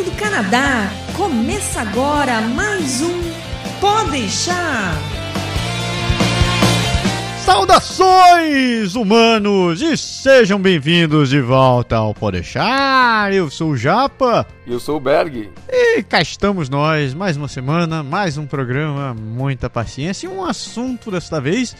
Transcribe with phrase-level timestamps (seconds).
[0.00, 0.90] direto do Canadá.
[1.16, 3.20] Começa agora mais um
[3.80, 4.94] Pode deixar.
[7.38, 13.32] Saudações, humanos, e sejam bem-vindos de volta ao Podeixar.
[13.32, 14.46] Eu sou o Japa.
[14.66, 15.50] E eu sou o Berg.
[15.68, 21.10] E cá estamos nós, mais uma semana, mais um programa, muita paciência e um assunto
[21.10, 21.74] desta vez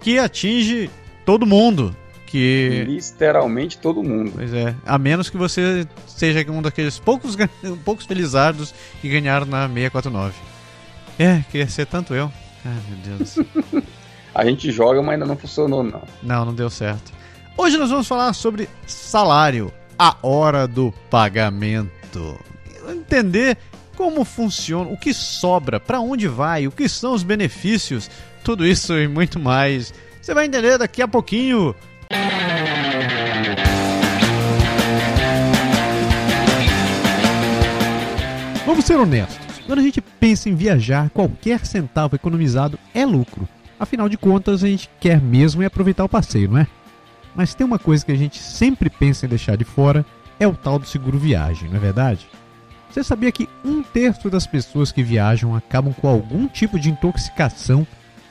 [0.00, 0.90] que atinge
[1.26, 1.94] todo mundo.
[2.34, 2.84] Que...
[2.88, 4.32] Literalmente todo mundo.
[4.34, 7.36] Pois é, a menos que você seja um daqueles poucos,
[7.84, 10.34] poucos felizardos que ganharam na 649.
[11.16, 12.32] É, queria ser tanto eu.
[12.64, 13.38] Ai, meu Deus.
[14.34, 16.02] A gente joga, mas ainda não funcionou, não.
[16.24, 17.12] Não, não deu certo.
[17.56, 22.36] Hoje nós vamos falar sobre salário, a hora do pagamento.
[22.88, 23.56] Entender
[23.96, 28.10] como funciona, o que sobra, para onde vai, o que são os benefícios,
[28.42, 29.94] tudo isso e muito mais.
[30.20, 31.76] Você vai entender daqui a pouquinho.
[38.66, 39.60] Vamos ser honestos.
[39.66, 43.48] Quando a gente pensa em viajar, qualquer centavo economizado é lucro.
[43.78, 46.66] Afinal de contas, a gente quer mesmo é aproveitar o passeio, não é?
[47.34, 50.04] Mas tem uma coisa que a gente sempre pensa em deixar de fora,
[50.38, 52.28] é o tal do seguro viagem, não é verdade?
[52.90, 57.86] Você sabia que um terço das pessoas que viajam acabam com algum tipo de intoxicação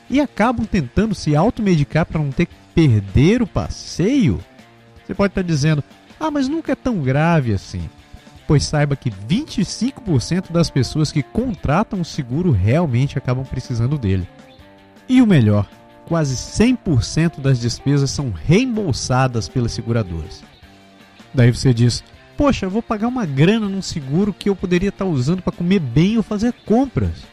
[0.10, 4.40] e acabam tentando se automedicar para não ter perder o passeio?
[5.06, 5.84] Você pode estar dizendo,
[6.20, 7.90] ah, mas nunca é tão grave assim.
[8.48, 14.28] Pois saiba que 25% das pessoas que contratam o seguro realmente acabam precisando dele.
[15.08, 15.70] E o melhor,
[16.06, 20.44] quase 100% das despesas são reembolsadas pelas seguradoras.
[21.34, 22.04] Daí você diz:
[22.38, 26.18] Poxa, vou pagar uma grana num seguro que eu poderia estar usando para comer bem
[26.18, 27.24] ou fazer compras.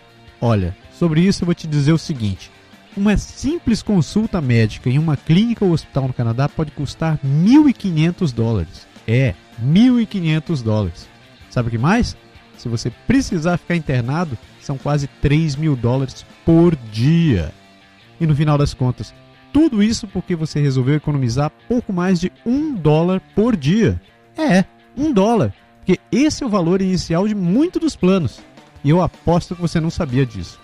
[0.40, 2.50] Olha, sobre isso eu vou te dizer o seguinte:
[2.96, 8.86] uma simples consulta médica em uma clínica ou hospital no Canadá pode custar 1.500 dólares.
[9.06, 11.08] É, 1.500 dólares.
[11.50, 12.16] Sabe o que mais?
[12.56, 17.52] Se você precisar ficar internado, são quase 3 mil dólares por dia.
[18.20, 19.14] E no final das contas,
[19.52, 24.00] tudo isso porque você resolveu economizar pouco mais de um dólar por dia.
[24.36, 24.64] É,
[24.96, 25.54] um dólar.
[25.78, 28.40] Porque esse é o valor inicial de muitos dos planos.
[28.84, 30.60] E eu aposto que você não sabia disso.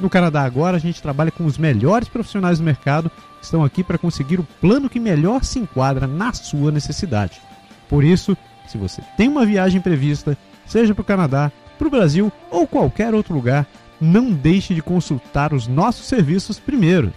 [0.00, 3.82] No Canadá agora a gente trabalha com os melhores profissionais do mercado que estão aqui
[3.82, 7.40] para conseguir o plano que melhor se enquadra na sua necessidade.
[7.88, 8.36] Por isso,
[8.66, 10.36] se você tem uma viagem prevista,
[10.66, 13.66] seja para o Canadá, para o Brasil ou qualquer outro lugar,
[14.00, 17.12] não deixe de consultar os nossos serviços primeiro.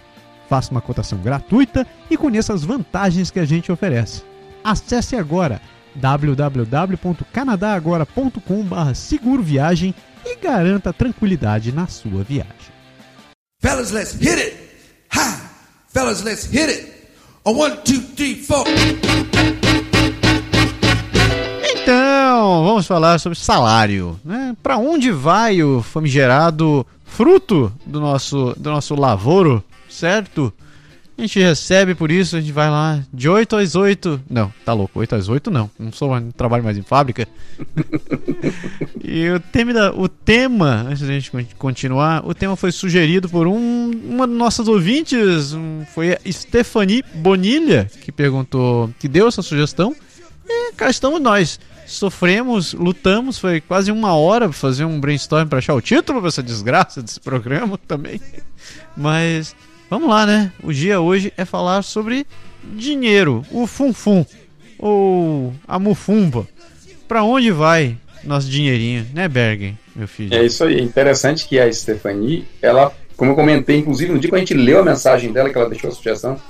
[0.48, 4.22] Faça uma cotação gratuita e conheça as vantagens que a gente oferece.
[4.64, 5.60] Acesse agora
[5.94, 12.69] www.canadagora.com.br seguro viagem e garanta tranquilidade na sua viagem.
[13.60, 14.54] Fellas, let's hit it!
[15.10, 15.50] Ha!
[15.92, 17.10] Fellas, let's hit it!
[17.44, 18.64] A one, two, three, four.
[21.62, 24.18] Então, vamos falar sobre salário.
[24.24, 24.56] Né?
[24.62, 30.50] Para onde vai o famigerado fruto do nosso, do nosso lavoro, certo?
[31.20, 34.22] A gente recebe por isso, a gente vai lá de 8 às 8.
[34.30, 35.70] Não, tá louco, 8 às 8 não.
[35.78, 37.28] Não sou não trabalho mais em fábrica.
[39.04, 43.46] e o tema, da, o tema, antes da gente continuar, o tema foi sugerido por
[43.46, 49.42] um, uma de nossas ouvintes, um, foi a Stephanie Bonilha, que perguntou, que deu essa
[49.42, 49.94] sugestão.
[50.48, 55.58] E cá estamos nós sofremos, lutamos, foi quase uma hora pra fazer um brainstorm para
[55.58, 58.18] achar o título pra essa desgraça desse programa também.
[58.96, 59.54] Mas
[59.90, 60.52] vamos lá, né?
[60.62, 62.24] O dia hoje é falar sobre
[62.62, 64.24] dinheiro, o funfum
[64.78, 66.46] ou a mufumba.
[67.08, 70.34] Para onde vai nosso dinheirinho, né, Bergen, meu filho?
[70.34, 70.78] É isso aí.
[70.78, 74.54] É interessante que a Stephanie, ela, como eu comentei, inclusive no dia que a gente
[74.54, 76.40] leu a mensagem dela, que ela deixou a sugestão,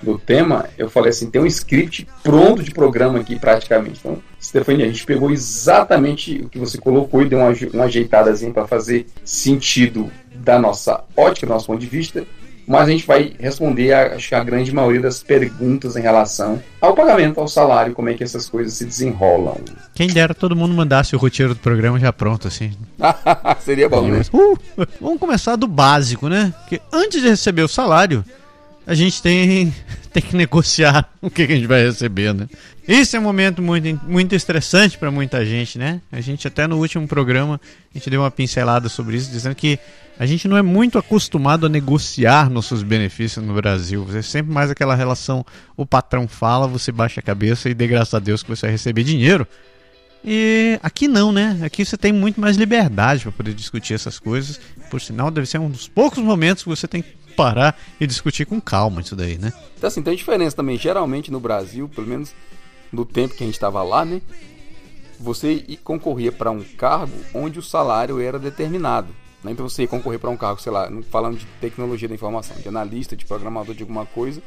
[0.00, 3.98] do tema, eu falei assim, tem um script pronto de programa aqui praticamente.
[3.98, 8.52] Então, Stefania, a gente pegou exatamente o que você colocou e deu uma, uma ajeitadazinha
[8.52, 12.24] para fazer sentido da nossa ótica, do nosso ponto de vista,
[12.68, 16.62] mas a gente vai responder a, acho que a grande maioria das perguntas em relação
[16.80, 19.56] ao pagamento, ao salário, como é que essas coisas se desenrolam.
[19.94, 22.72] Quem dera todo mundo mandasse o roteiro do programa já pronto, assim.
[23.64, 24.20] Seria bom, né?
[24.32, 24.58] Uh,
[25.00, 26.52] vamos começar do básico, né?
[26.60, 28.22] Porque antes de receber o salário,
[28.88, 29.72] a gente tem,
[30.10, 32.48] tem que negociar o que, a gente vai receber, né?
[32.88, 36.00] Esse é um momento muito, muito estressante para muita gente, né?
[36.10, 37.60] A gente até no último programa
[37.94, 39.78] a gente deu uma pincelada sobre isso, dizendo que
[40.18, 44.04] a gente não é muito acostumado a negociar nossos benefícios no Brasil.
[44.06, 45.44] Você é sempre mais aquela relação,
[45.76, 48.70] o patrão fala, você baixa a cabeça e dê graças a Deus que você vai
[48.72, 49.46] receber dinheiro.
[50.24, 51.60] E aqui não, né?
[51.62, 54.58] Aqui você tem muito mais liberdade para poder discutir essas coisas.
[54.90, 57.04] Por sinal, deve ser um dos poucos momentos que você tem
[57.38, 59.52] parar e discutir com calma isso daí, né?
[59.76, 60.76] Então, assim, tem diferença também.
[60.76, 62.34] Geralmente no Brasil, pelo menos
[62.92, 64.20] no tempo que a gente estava lá, né?
[65.18, 69.08] você concorria para um cargo onde o salário era determinado.
[69.42, 69.52] Né?
[69.52, 72.68] Então você ia concorrer para um cargo, sei lá, falando de tecnologia da informação, de
[72.68, 74.42] analista, de programador de alguma coisa,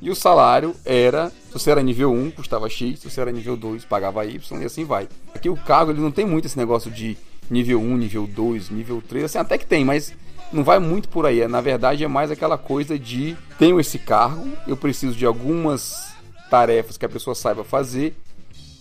[0.00, 3.56] e o salário era, se você era nível 1, custava X, se você era nível
[3.56, 5.08] 2, pagava Y, e assim vai.
[5.34, 7.16] Aqui o cargo ele não tem muito esse negócio de
[7.50, 10.14] nível 1, nível 2, nível 3, assim, até que tem, mas
[10.54, 11.46] não vai muito por aí.
[11.48, 16.14] Na verdade, é mais aquela coisa de tenho esse cargo, eu preciso de algumas
[16.48, 18.16] tarefas que a pessoa saiba fazer,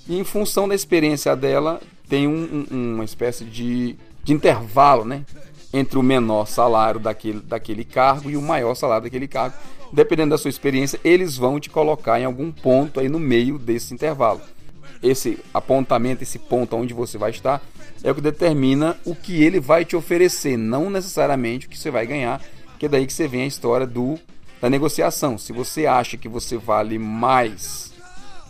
[0.07, 5.23] e em função da experiência dela, tem um, um, uma espécie de, de intervalo, né?
[5.73, 9.55] entre o menor salário daquele, daquele cargo e o maior salário daquele cargo.
[9.91, 13.93] Dependendo da sua experiência, eles vão te colocar em algum ponto aí no meio desse
[13.93, 14.41] intervalo.
[15.01, 17.61] Esse apontamento, esse ponto onde você vai estar,
[18.03, 21.89] é o que determina o que ele vai te oferecer, não necessariamente o que você
[21.89, 22.41] vai ganhar,
[22.77, 24.19] que é daí que você vem a história do
[24.61, 25.37] da negociação.
[25.37, 27.93] Se você acha que você vale mais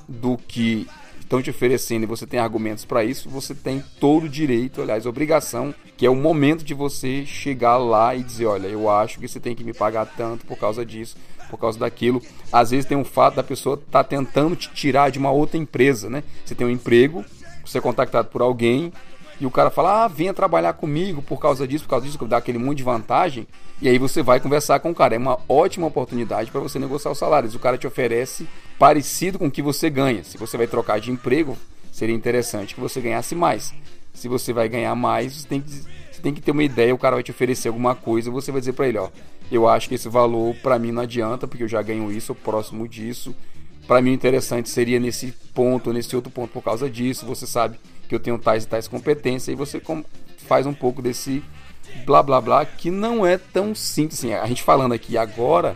[0.07, 0.87] do que
[1.19, 5.07] estão te oferecendo e você tem argumentos para isso, você tem todo o direito, aliás,
[5.07, 9.27] obrigação, que é o momento de você chegar lá e dizer, olha, eu acho que
[9.27, 11.17] você tem que me pagar tanto por causa disso,
[11.49, 12.21] por causa daquilo.
[12.51, 15.57] Às vezes tem um fato da pessoa estar tá tentando te tirar de uma outra
[15.57, 16.23] empresa, né?
[16.45, 17.25] Você tem um emprego,
[17.65, 18.93] você é contactado por alguém
[19.43, 22.37] e o cara fala, ah, venha trabalhar comigo por causa disso, por causa disso, dá
[22.37, 23.45] aquele monte de vantagem,
[23.81, 25.15] e aí você vai conversar com o cara.
[25.15, 27.53] É uma ótima oportunidade para você negociar os salários.
[27.53, 28.47] O cara te oferece
[28.79, 30.23] parecido com o que você ganha.
[30.23, 31.57] Se você vai trocar de emprego,
[31.91, 33.73] seria interessante que você ganhasse mais.
[34.13, 36.97] Se você vai ganhar mais, você tem que, você tem que ter uma ideia, o
[36.97, 39.09] cara vai te oferecer alguma coisa, você vai dizer para ele, ó,
[39.51, 42.87] eu acho que esse valor para mim não adianta, porque eu já ganho isso, próximo
[42.87, 43.35] disso.
[43.85, 47.77] Para mim interessante seria nesse ponto, nesse outro ponto por causa disso, você sabe
[48.13, 49.81] que eu tenho tais e tais competências, e você
[50.47, 51.43] faz um pouco desse
[52.05, 54.33] blá blá blá que não é tão simples assim.
[54.33, 55.75] A gente falando aqui agora,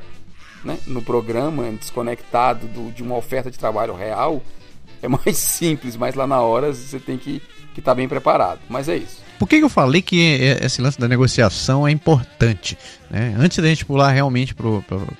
[0.64, 4.44] né, no programa, desconectado do, de uma oferta de trabalho real,
[5.02, 8.60] é mais simples, mas lá na hora você tem que estar tá bem preparado.
[8.70, 9.26] Mas é isso.
[9.40, 10.20] Por que, eu falei que
[10.62, 12.78] esse lance da negociação é importante?
[13.10, 13.36] Né?
[13.38, 14.56] Antes da gente pular realmente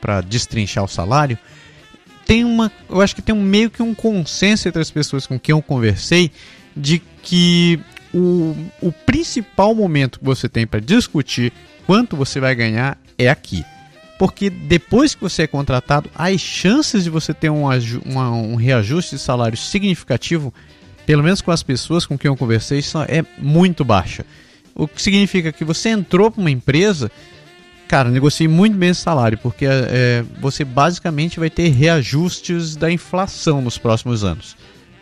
[0.02, 1.38] para destrinchar o salário,
[2.26, 2.72] tem uma.
[2.90, 5.62] Eu acho que tem um meio que um consenso entre as pessoas com quem eu
[5.62, 6.32] conversei
[6.78, 7.80] de que
[8.14, 11.52] o, o principal momento que você tem para discutir
[11.86, 13.66] quanto você vai ganhar é aqui.
[14.18, 17.66] Porque depois que você é contratado, as chances de você ter um,
[18.06, 20.54] uma, um reajuste de salário significativo,
[21.06, 24.26] pelo menos com as pessoas com quem eu conversei, é muito baixa.
[24.74, 27.12] O que significa que você entrou para uma empresa,
[27.88, 33.62] cara, negocie muito bem esse salário, porque é, você basicamente vai ter reajustes da inflação
[33.62, 34.56] nos próximos anos.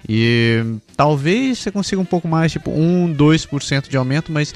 [0.08, 0.64] E
[0.96, 4.54] talvez você consiga um pouco mais, tipo 1, 2% de aumento, mas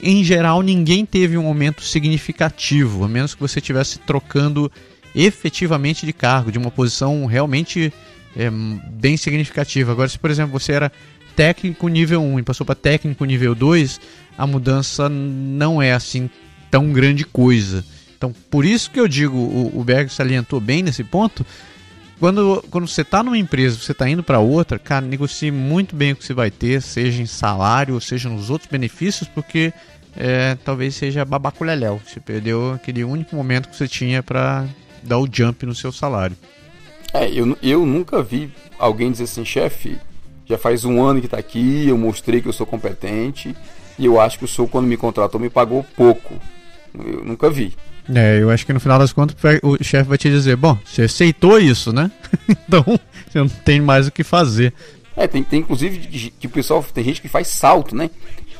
[0.00, 4.70] em geral ninguém teve um aumento significativo, a menos que você estivesse trocando
[5.14, 7.92] efetivamente de cargo, de uma posição realmente
[8.36, 9.92] é, bem significativa.
[9.92, 10.92] Agora, se por exemplo você era
[11.34, 14.00] técnico nível 1 e passou para técnico nível 2,
[14.38, 16.30] a mudança não é assim
[16.70, 17.84] tão grande coisa.
[18.16, 21.44] Então, por isso que eu digo, o, o Berg salientou bem nesse ponto,
[22.18, 26.12] quando, quando você está numa empresa, você está indo para outra, cara, negocie muito bem
[26.12, 29.72] o que você vai ter, seja em salário, ou seja nos outros benefícios, porque
[30.16, 32.00] é, talvez seja babaculhelhéu.
[32.04, 34.66] Você perdeu aquele único momento que você tinha para
[35.02, 36.36] dar o jump no seu salário.
[37.12, 39.98] É, eu, eu nunca vi alguém dizer assim, chefe,
[40.46, 43.54] já faz um ano que está aqui, eu mostrei que eu sou competente,
[43.98, 46.34] e eu acho que o senhor, quando me contratou, me pagou pouco.
[46.94, 47.74] Eu nunca vi.
[48.14, 51.02] É, eu acho que no final das contas o chefe vai te dizer, bom, você
[51.02, 52.10] aceitou isso, né?
[52.48, 52.84] então
[53.28, 54.72] você não tem mais o que fazer.
[55.16, 58.10] É, tem, tem inclusive que o pessoal, tem gente que faz salto, né?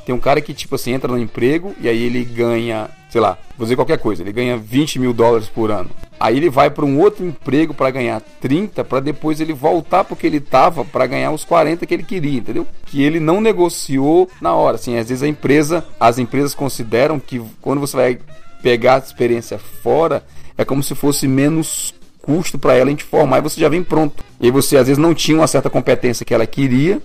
[0.07, 3.37] Tem um cara que, tipo assim, entra no emprego e aí ele ganha, sei lá,
[3.59, 5.91] vou dizer qualquer coisa, ele ganha 20 mil dólares por ano.
[6.19, 10.27] Aí ele vai para um outro emprego para ganhar 30, para depois ele voltar porque
[10.27, 12.67] ele tava para ganhar os 40 que ele queria, entendeu?
[12.87, 14.77] Que ele não negociou na hora.
[14.77, 18.19] Assim, às vezes a empresa, as empresas consideram que quando você vai
[18.63, 20.25] pegar a experiência fora,
[20.57, 23.83] é como se fosse menos custo para ela a gente formar e você já vem
[23.83, 24.25] pronto.
[24.41, 27.01] E você às vezes não tinha uma certa competência que ela queria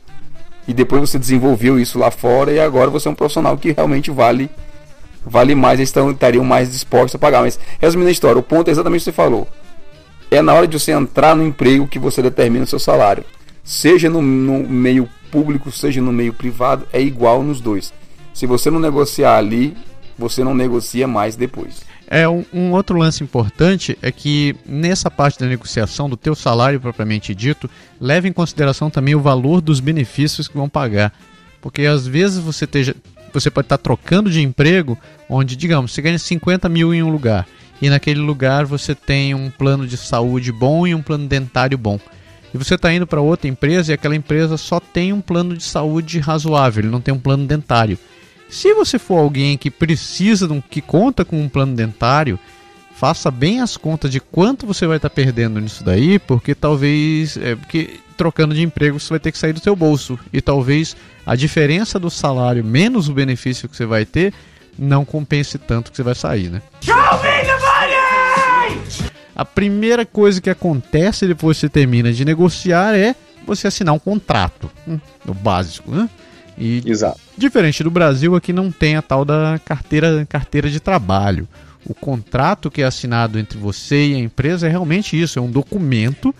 [0.67, 4.09] e depois você desenvolveu isso lá fora e agora você é um profissional que realmente
[4.09, 4.49] vale
[5.23, 7.41] vale mais, eles estariam mais dispostos a pagar.
[7.41, 9.47] Mas resumindo a história, o ponto é exatamente o que você falou.
[10.31, 13.23] É na hora de você entrar no emprego que você determina o seu salário.
[13.63, 17.93] Seja no, no meio público, seja no meio privado, é igual nos dois.
[18.33, 19.75] Se você não negociar ali,
[20.21, 21.81] você não negocia mais depois.
[22.07, 26.79] É um, um, outro lance importante é que nessa parte da negociação do teu salário
[26.79, 31.13] propriamente dito, leve em consideração também o valor dos benefícios que vão pagar,
[31.61, 32.95] porque às vezes você esteja,
[33.33, 34.97] você pode estar trocando de emprego,
[35.29, 37.47] onde digamos você ganha 50 mil em um lugar
[37.81, 41.99] e naquele lugar você tem um plano de saúde bom e um plano dentário bom.
[42.53, 45.63] e você está indo para outra empresa e aquela empresa só tem um plano de
[45.63, 47.97] saúde razoável, ele não tem um plano dentário.
[48.51, 52.37] Se você for alguém que precisa, de um, que conta com um plano dentário,
[52.93, 57.37] faça bem as contas de quanto você vai estar tá perdendo nisso daí, porque talvez,
[57.37, 60.97] é, porque trocando de emprego você vai ter que sair do seu bolso e talvez
[61.25, 64.33] a diferença do salário menos o benefício que você vai ter
[64.77, 66.61] não compense tanto que você vai sair, né?
[66.81, 69.11] Show me the money!
[69.33, 73.15] A primeira coisa que acontece depois que você termina de negociar é
[73.47, 76.09] você assinar um contrato, hum, o básico, né?
[76.57, 77.19] E Exato.
[77.37, 81.47] diferente do Brasil, aqui não tem a tal da carteira, carteira de trabalho.
[81.85, 85.49] O contrato que é assinado entre você e a empresa é realmente isso, é um
[85.49, 86.33] documento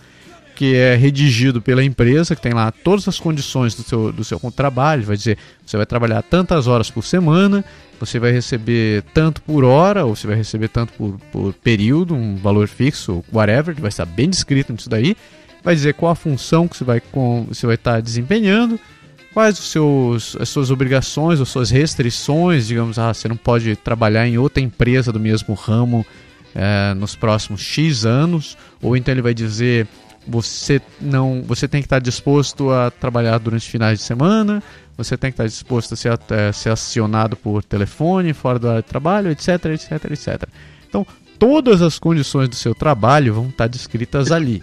[0.54, 4.38] que é redigido pela empresa, que tem lá todas as condições do seu, do seu
[4.54, 7.64] trabalho, vai dizer, você vai trabalhar tantas horas por semana,
[7.98, 12.36] você vai receber tanto por hora, ou você vai receber tanto por, por período, um
[12.36, 15.16] valor fixo, whatever, que vai estar bem descrito nisso daí,
[15.64, 18.78] vai dizer qual a função que você vai, com, você vai estar desempenhando,
[19.32, 24.26] quais os seus, as suas obrigações, as suas restrições, digamos, ah, você não pode trabalhar
[24.26, 26.04] em outra empresa do mesmo ramo
[26.54, 29.86] é, nos próximos X anos, ou então ele vai dizer
[30.26, 34.62] você não você tem que estar disposto a trabalhar durante finais de semana
[34.96, 38.82] você tem que estar disposto a ser, eh, ser acionado por telefone fora da área
[38.82, 40.48] de trabalho etc etc etc
[40.88, 41.04] então
[41.40, 44.62] todas as condições do seu trabalho vão estar descritas ali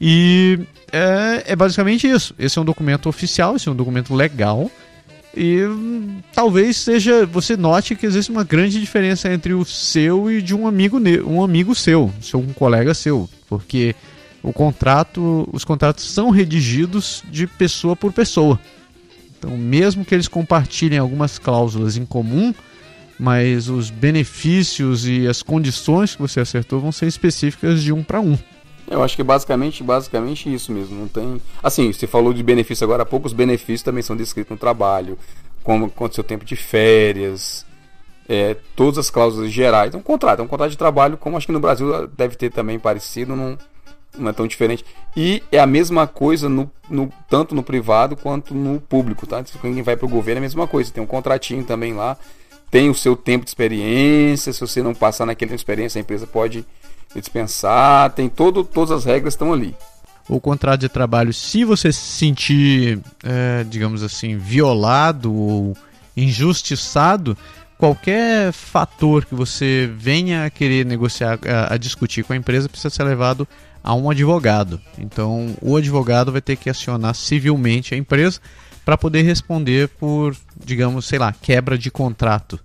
[0.00, 0.58] e
[0.92, 4.70] é, é basicamente isso esse é um documento oficial esse é um documento legal
[5.36, 10.42] e hum, talvez seja você note que existe uma grande diferença entre o seu e
[10.42, 13.94] de um amigo um amigo seu, seu um colega seu, porque
[14.42, 18.58] o contrato, os contratos são redigidos de pessoa por pessoa.
[19.38, 22.54] Então, mesmo que eles compartilhem algumas cláusulas em comum,
[23.18, 28.20] mas os benefícios e as condições que você acertou vão ser específicas de um para
[28.20, 28.38] um.
[28.90, 30.98] Eu acho que basicamente, basicamente isso mesmo.
[30.98, 31.40] Não tem.
[31.62, 35.16] Assim, você falou de benefício agora há pouco, os benefícios também são descritos no trabalho,
[35.62, 37.64] como quanto seu tempo de férias,
[38.28, 39.94] é, todas as cláusulas gerais.
[39.94, 42.50] É um contrato, é um contrato de trabalho, como acho que no Brasil deve ter
[42.50, 43.56] também parecido, não,
[44.18, 44.84] não é tão diferente.
[45.16, 49.44] E é a mesma coisa no, no tanto no privado quanto no público, tá?
[49.60, 50.92] Quem vai para o governo é a mesma coisa.
[50.92, 52.16] Tem um contratinho também lá,
[52.68, 54.52] tem o seu tempo de experiência.
[54.52, 56.66] Se você não passar naquele tempo de experiência, a empresa pode
[57.14, 58.10] dispensar.
[58.12, 59.74] Tem todo, todas as regras estão ali.
[60.28, 65.76] O contrato de trabalho, se você se sentir, é, digamos assim, violado ou
[66.16, 67.36] injustiçado,
[67.76, 72.90] qualquer fator que você venha a querer negociar, a, a discutir com a empresa, precisa
[72.94, 73.48] ser levado
[73.82, 74.80] a um advogado.
[74.98, 78.38] Então, o advogado vai ter que acionar civilmente a empresa
[78.84, 82.60] para poder responder por, digamos, sei lá, quebra de contrato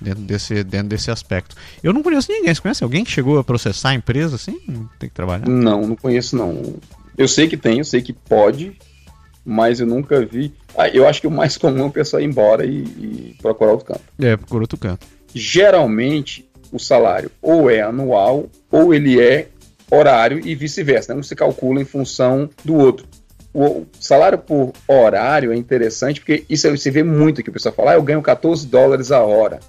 [0.00, 1.56] dentro desse, dentro desse aspecto.
[1.82, 2.54] Eu não conheço ninguém.
[2.54, 4.60] Você conhece alguém que chegou a processar a empresa assim?
[4.98, 5.48] Tem que trabalhar?
[5.48, 6.74] Não, não conheço não.
[7.16, 8.76] Eu sei que tem, eu sei que pode,
[9.44, 10.52] mas eu nunca vi.
[10.76, 13.72] Ah, eu acho que o mais comum é o pessoal ir embora e, e procurar
[13.72, 14.02] outro canto.
[14.18, 15.06] É, procurar outro canto.
[15.34, 19.48] Geralmente, o salário ou é anual ou ele é
[19.90, 21.14] horário e vice-versa.
[21.14, 21.20] Né?
[21.20, 23.06] Um se calcula em função do outro.
[23.52, 27.92] O salário por horário é interessante porque isso você vê muito que o pessoal fala,
[27.92, 29.60] ah, eu ganho 14 dólares a hora.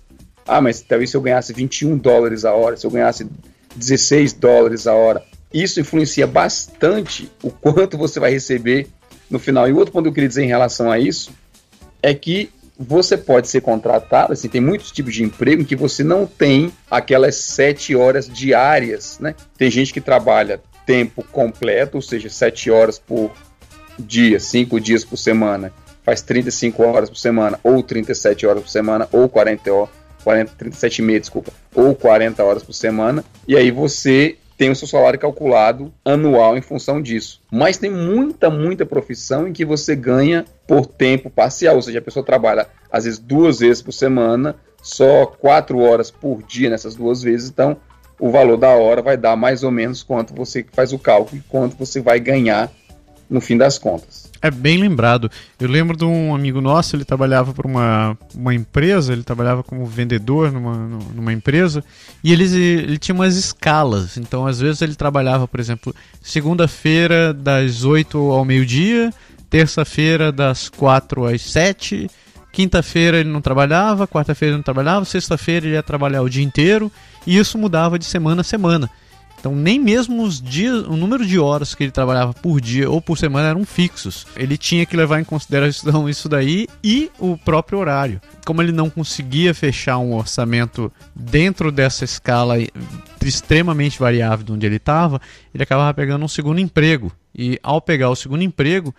[0.47, 3.27] Ah, mas talvez se eu ganhasse 21 dólares a hora, se eu ganhasse
[3.75, 5.23] 16 dólares a hora.
[5.53, 8.87] Isso influencia bastante o quanto você vai receber
[9.29, 9.67] no final.
[9.67, 11.31] E outro ponto que eu queria dizer em relação a isso
[12.01, 16.03] é que você pode ser contratado, assim, tem muitos tipos de emprego em que você
[16.03, 19.33] não tem aquelas sete horas diárias, né?
[19.57, 23.31] Tem gente que trabalha tempo completo, ou seja, sete horas por
[23.97, 25.71] dia, cinco dias por semana,
[26.03, 29.89] faz 35 horas por semana, ou 37 horas por semana, ou 40 horas,
[30.25, 34.87] 40, 37 meses, desculpa, ou 40 horas por semana, e aí você tem o seu
[34.87, 37.41] salário calculado anual em função disso.
[37.51, 42.01] Mas tem muita, muita profissão em que você ganha por tempo parcial, ou seja, a
[42.01, 47.21] pessoa trabalha às vezes duas vezes por semana, só quatro horas por dia nessas duas
[47.21, 47.77] vezes, então
[48.19, 51.49] o valor da hora vai dar mais ou menos quanto você faz o cálculo e
[51.49, 52.71] quanto você vai ganhar
[53.29, 54.24] no fim das contas.
[54.45, 55.29] É bem lembrado.
[55.59, 59.85] Eu lembro de um amigo nosso, ele trabalhava para uma, uma empresa, ele trabalhava como
[59.87, 60.75] vendedor numa,
[61.15, 61.83] numa empresa,
[62.23, 64.17] e ele, ele tinha umas escalas.
[64.17, 69.11] Então, às vezes, ele trabalhava, por exemplo, segunda-feira das 8 ao meio-dia,
[69.49, 72.07] terça-feira das 4 às 7,
[72.51, 76.91] quinta-feira ele não trabalhava, quarta-feira ele não trabalhava, sexta-feira ele ia trabalhar o dia inteiro,
[77.25, 78.91] e isso mudava de semana a semana.
[79.45, 82.99] Então nem mesmo os dias, o número de horas que ele trabalhava por dia ou
[82.99, 84.25] por semana eram fixos.
[84.35, 88.19] Ele tinha que levar em consideração isso daí e o próprio horário.
[88.43, 92.55] Como ele não conseguia fechar um orçamento dentro dessa escala
[93.23, 95.21] extremamente variável de onde ele estava,
[95.53, 97.11] ele acabava pegando um segundo emprego.
[97.37, 98.95] E ao pegar o segundo emprego,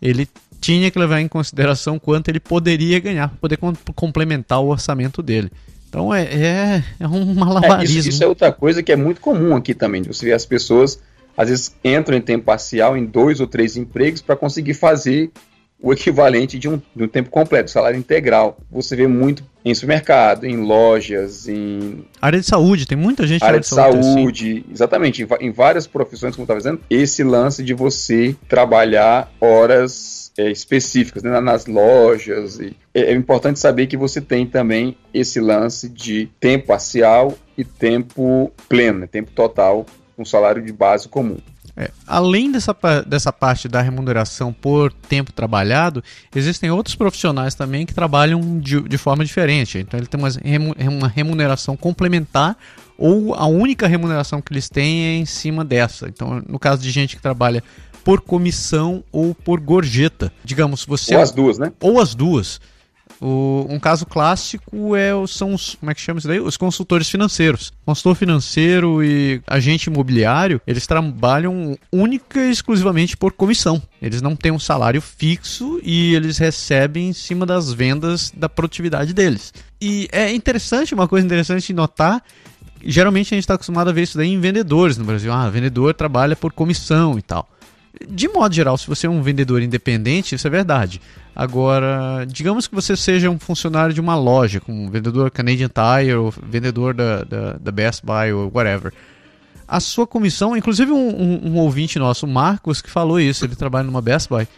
[0.00, 0.28] ele
[0.60, 3.58] tinha que levar em consideração quanto ele poderia ganhar para poder
[3.96, 5.50] complementar o orçamento dele.
[5.88, 7.96] Então é, é, é um malabarismo.
[7.96, 10.02] É, isso, isso, é outra coisa que é muito comum aqui também.
[10.02, 11.00] Você vê as pessoas,
[11.36, 15.30] às vezes, entram em tempo parcial em dois ou três empregos para conseguir fazer
[15.80, 18.58] o equivalente de um, de um tempo completo, salário integral.
[18.70, 22.04] Você vê muito em supermercado, em lojas, em.
[22.20, 24.04] Área de saúde, tem muita gente área, área de saúde.
[24.04, 24.72] saúde assim.
[24.72, 30.32] Exatamente, em, em, várias profissões, como eu estava dizendo, esse lance de você trabalhar horas
[30.36, 32.58] é, específicas né, nas lojas.
[32.58, 37.64] E é, é importante saber que você tem também esse lance de tempo parcial e
[37.64, 41.38] tempo pleno, né, tempo total, um salário de base comum.
[41.80, 46.02] É, além dessa, dessa parte da remuneração por tempo trabalhado,
[46.34, 49.78] existem outros profissionais também que trabalham de, de forma diferente.
[49.78, 52.56] Então ele tem uma, remuneração complementar
[52.98, 56.08] ou a única remuneração que eles têm é em cima dessa.
[56.08, 57.62] Então, no caso de gente que trabalha
[58.02, 61.72] por comissão ou por gorjeta, digamos, você ou as duas, né?
[61.78, 62.60] Ou as duas.
[63.20, 66.40] O, um caso clássico é, são os, como é que chama isso daí?
[66.40, 67.72] Os consultores financeiros.
[67.84, 73.82] Consultor financeiro e agente imobiliário, eles trabalham única e exclusivamente por comissão.
[74.00, 79.12] Eles não têm um salário fixo e eles recebem em cima das vendas da produtividade
[79.12, 79.52] deles.
[79.80, 82.22] E é interessante, uma coisa interessante de notar
[82.84, 85.32] geralmente a gente está acostumado a ver isso daí em vendedores no Brasil.
[85.32, 87.48] Ah, vendedor trabalha por comissão e tal.
[88.06, 91.00] De modo geral, se você é um vendedor independente, isso é verdade.
[91.34, 96.14] Agora, digamos que você seja um funcionário de uma loja, como um vendedor Canadian Tire,
[96.14, 98.92] ou vendedor da, da, da Best Buy, ou whatever.
[99.66, 103.56] A sua comissão, inclusive um, um, um ouvinte nosso, o Marcos, que falou isso, ele
[103.56, 104.48] trabalha numa Best Buy,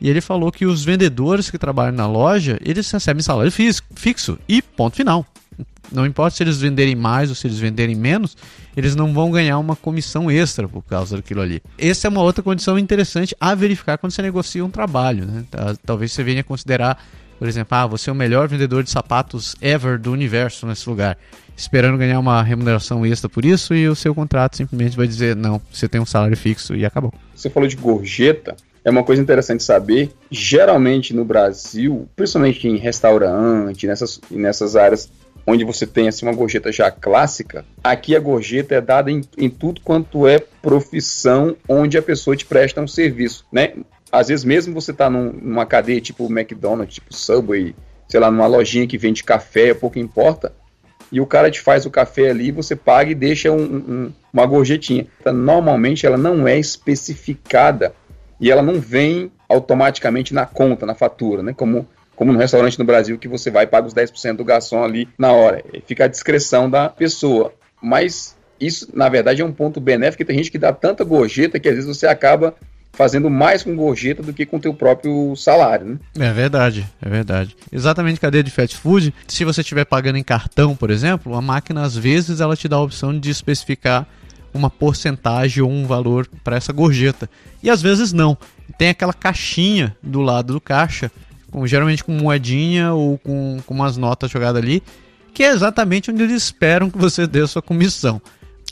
[0.00, 4.62] e ele falou que os vendedores que trabalham na loja, eles recebem salário fixo e
[4.62, 5.26] ponto final.
[5.90, 8.36] Não importa se eles venderem mais ou se eles venderem menos,
[8.76, 11.62] eles não vão ganhar uma comissão extra por causa daquilo ali.
[11.78, 15.24] Essa é uma outra condição interessante a verificar quando você negocia um trabalho.
[15.26, 15.44] Né?
[15.84, 17.02] Talvez você venha considerar,
[17.38, 21.16] por exemplo, ah, você é o melhor vendedor de sapatos ever do universo nesse lugar,
[21.56, 25.60] esperando ganhar uma remuneração extra por isso, e o seu contrato simplesmente vai dizer: não,
[25.72, 27.12] você tem um salário fixo e acabou.
[27.34, 28.56] Você falou de gorjeta.
[28.84, 30.10] É uma coisa interessante saber.
[30.30, 35.10] Geralmente no Brasil, principalmente em restaurante, nessas, nessas áreas
[35.48, 39.48] onde você tem assim uma gorjeta já clássica, aqui a gorjeta é dada em, em
[39.48, 43.72] tudo quanto é profissão onde a pessoa te presta um serviço, né?
[44.12, 47.74] Às vezes mesmo você tá num, numa cadeia tipo McDonald's, tipo Subway,
[48.06, 50.52] sei lá, numa lojinha que vende café, pouco importa,
[51.10, 54.44] e o cara te faz o café ali, você paga e deixa um, um, uma
[54.44, 55.06] gorjetinha.
[55.18, 57.94] Então, normalmente ela não é especificada
[58.38, 61.54] e ela não vem automaticamente na conta, na fatura, né?
[61.54, 64.82] Como como no restaurante no Brasil, que você vai e paga os 10% do garçom
[64.82, 65.62] ali na hora.
[65.86, 67.54] Fica a discreção da pessoa.
[67.80, 71.68] Mas isso, na verdade, é um ponto benéfico, tem gente que dá tanta gorjeta que
[71.68, 72.56] às vezes você acaba
[72.92, 75.98] fazendo mais com gorjeta do que com teu próprio salário, né?
[76.18, 77.56] É verdade, é verdade.
[77.70, 81.82] Exatamente cadeia de fast food, se você estiver pagando em cartão, por exemplo, a máquina
[81.82, 84.08] às vezes ela te dá a opção de especificar
[84.52, 87.30] uma porcentagem ou um valor para essa gorjeta.
[87.62, 88.36] E às vezes não.
[88.76, 91.12] Tem aquela caixinha do lado do caixa
[91.50, 94.82] com, geralmente com moedinha ou com, com umas notas jogadas ali,
[95.32, 98.20] que é exatamente onde eles esperam que você dê a sua comissão.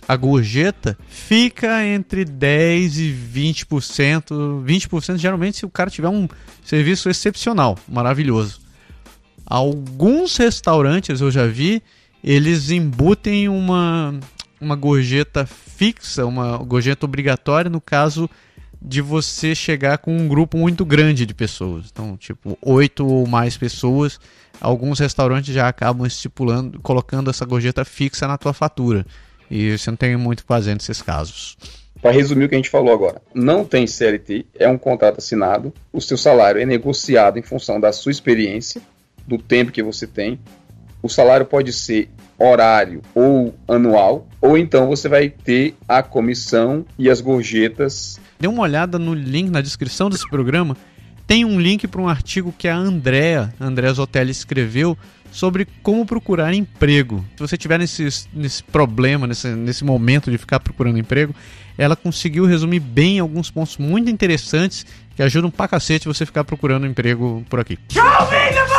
[0.08, 6.28] A gorjeta fica entre 10 e 20%, 20% geralmente se o cara tiver um
[6.64, 8.60] serviço excepcional, maravilhoso.
[9.44, 11.82] Alguns restaurantes eu já vi,
[12.22, 14.14] eles embutem uma,
[14.60, 18.30] uma gorjeta fixa, uma gorjeta obrigatória no caso
[18.80, 21.86] de você chegar com um grupo muito grande de pessoas.
[21.92, 24.18] Então, tipo, oito ou mais pessoas.
[24.60, 29.04] Alguns restaurantes já acabam estipulando, colocando essa gorjeta fixa na tua fatura.
[29.50, 31.56] E você não tem muito fazer nesses casos.
[32.00, 35.72] Para resumir o que a gente falou agora, não tem CLT, é um contrato assinado,
[35.92, 38.82] o seu salário é negociado em função da sua experiência,
[39.26, 40.38] do tempo que você tem.
[41.06, 47.08] O salário pode ser horário ou anual, ou então você vai ter a comissão e
[47.08, 50.76] as gorjetas Dê uma olhada no link na descrição desse programa.
[51.28, 54.98] Tem um link para um artigo que a Andrea, Andrea Zotelli, escreveu
[55.30, 57.24] sobre como procurar emprego.
[57.36, 61.32] Se você tiver nesse, nesse problema, nesse, nesse momento de ficar procurando emprego,
[61.78, 66.84] ela conseguiu resumir bem alguns pontos muito interessantes que ajudam pra cacete você ficar procurando
[66.84, 67.78] emprego por aqui.
[67.92, 68.75] Show me the money!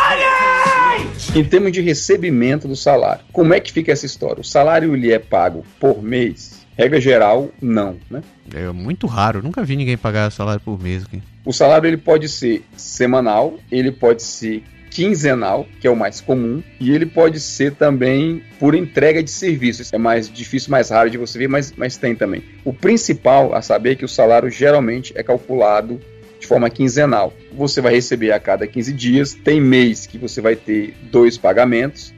[1.36, 4.42] Em termos de recebimento do salário, como é que fica essa história?
[4.42, 8.22] O salário ele é pago por mês regra geral, não, né?
[8.54, 11.22] É muito raro, nunca vi ninguém pagar salário por mês aqui.
[11.44, 16.64] O salário ele pode ser semanal, ele pode ser quinzenal, que é o mais comum,
[16.80, 19.92] e ele pode ser também por entrega de serviços.
[19.92, 22.44] É mais difícil, mais raro de você ver, mas, mas tem também.
[22.64, 26.00] O principal a saber é que o salário geralmente é calculado
[26.40, 27.34] de forma quinzenal.
[27.54, 32.14] Você vai receber a cada 15 dias, tem mês que você vai ter dois pagamentos,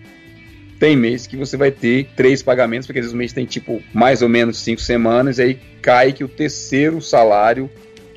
[0.80, 3.82] tem mês que você vai ter três pagamentos, porque às vezes o mês tem tipo
[3.94, 7.70] mais ou menos cinco semanas, e aí cai que o terceiro salário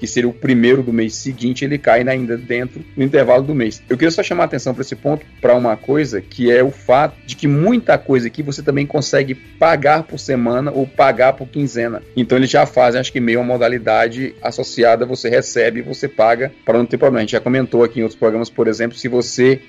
[0.02, 3.80] que seria o primeiro do mês seguinte, ele cai ainda dentro do intervalo do mês.
[3.88, 6.72] Eu queria só chamar a atenção para esse ponto, para uma coisa, que é o
[6.72, 11.46] fato de que muita coisa aqui você também consegue pagar por semana ou pagar por
[11.46, 12.02] quinzena.
[12.16, 16.78] Então eles já fazem, acho que meio uma modalidade associada, você recebe, você paga, para
[16.78, 17.20] não ter problema.
[17.20, 19.60] A gente já comentou aqui em outros programas, por exemplo, se você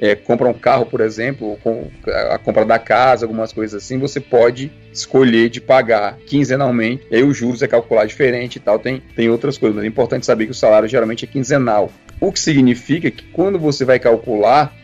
[0.00, 1.88] é, compra um carro, por exemplo, com
[2.30, 7.22] a compra da casa, algumas coisas assim, você pode escolher de pagar quinzenalmente, e aí
[7.22, 10.46] os juros é calcular diferente e tal, tem, tem outras coisas, mas é importante saber
[10.46, 11.90] que o salário geralmente é quinzenal.
[12.20, 14.74] O que significa que quando você vai calcular,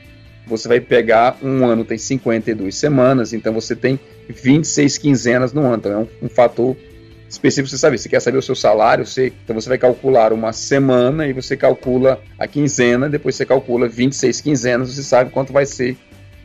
[0.46, 5.76] você vai pegar um ano tem 52 semanas, então você tem 26 quinzenas no ano,
[5.76, 6.76] então é um, um fator
[7.30, 7.98] específico você saber.
[7.98, 11.56] Você quer saber o seu salário, você, então você vai calcular uma semana e você
[11.56, 15.96] calcula a quinzena, depois você calcula 26 quinzenas, você sabe quanto vai ser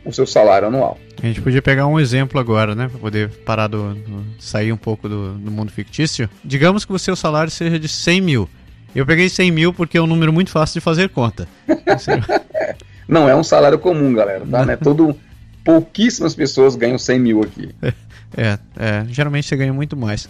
[0.04, 0.98] o seu salário anual.
[1.20, 4.76] A gente podia pegar um exemplo agora, né, para poder parar do, do, sair um
[4.76, 6.30] pouco do, do mundo fictício.
[6.44, 8.48] Digamos que o seu salário seja de 100 mil.
[8.94, 11.48] Eu peguei 100 mil porque é um número muito fácil de fazer conta.
[13.08, 14.64] Não é um salário comum, galera, tá?
[14.64, 14.76] Né?
[14.76, 15.16] Todo,
[15.64, 17.70] pouquíssimas pessoas ganham 100 mil aqui.
[18.36, 20.28] É, é, geralmente você ganha muito mais.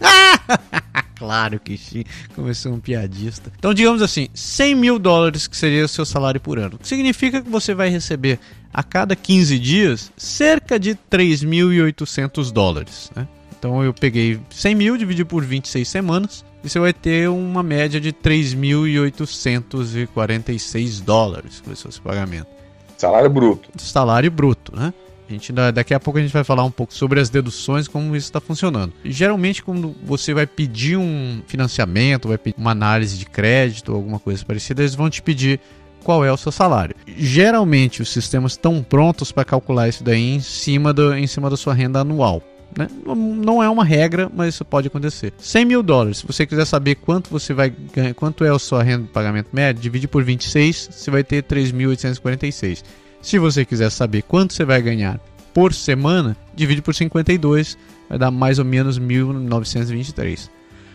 [1.16, 2.04] claro que sim,
[2.34, 3.52] começou um piadista.
[3.58, 6.80] Então, digamos assim, 100 mil dólares que seria o seu salário por ano.
[6.82, 8.40] Significa que você vai receber
[8.72, 13.26] a cada 15 dias cerca de 3.800 dólares, né?
[13.58, 18.00] Então eu peguei 100 mil, dividi por 26 semanas, e você vai ter uma média
[18.00, 22.48] de 3.846 dólares com esse pagamento.
[22.96, 23.68] Salário bruto.
[23.78, 24.92] Salário bruto, né?
[25.28, 28.14] A gente, daqui a pouco a gente vai falar um pouco sobre as deduções, como
[28.14, 28.92] isso está funcionando.
[29.04, 34.20] Geralmente, quando você vai pedir um financiamento, vai pedir uma análise de crédito ou alguma
[34.20, 35.60] coisa parecida, eles vão te pedir
[36.04, 36.94] qual é o seu salário.
[37.16, 41.56] Geralmente, os sistemas estão prontos para calcular isso daí em cima, do, em cima da
[41.56, 42.40] sua renda anual.
[42.76, 42.86] Né?
[43.04, 45.32] Não é uma regra, mas isso pode acontecer.
[45.38, 46.18] 100 mil dólares.
[46.18, 49.48] Se você quiser saber quanto você vai ganhar, quanto é a sua renda de pagamento
[49.52, 52.84] médio, divide por 26, você vai ter 3.846.
[53.26, 55.18] Se você quiser saber quanto você vai ganhar
[55.52, 57.76] por semana, divide por 52,
[58.08, 60.48] vai dar mais ou menos 1923.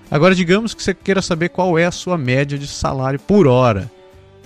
[0.09, 3.91] Agora digamos que você queira saber qual é a sua média de salário por hora.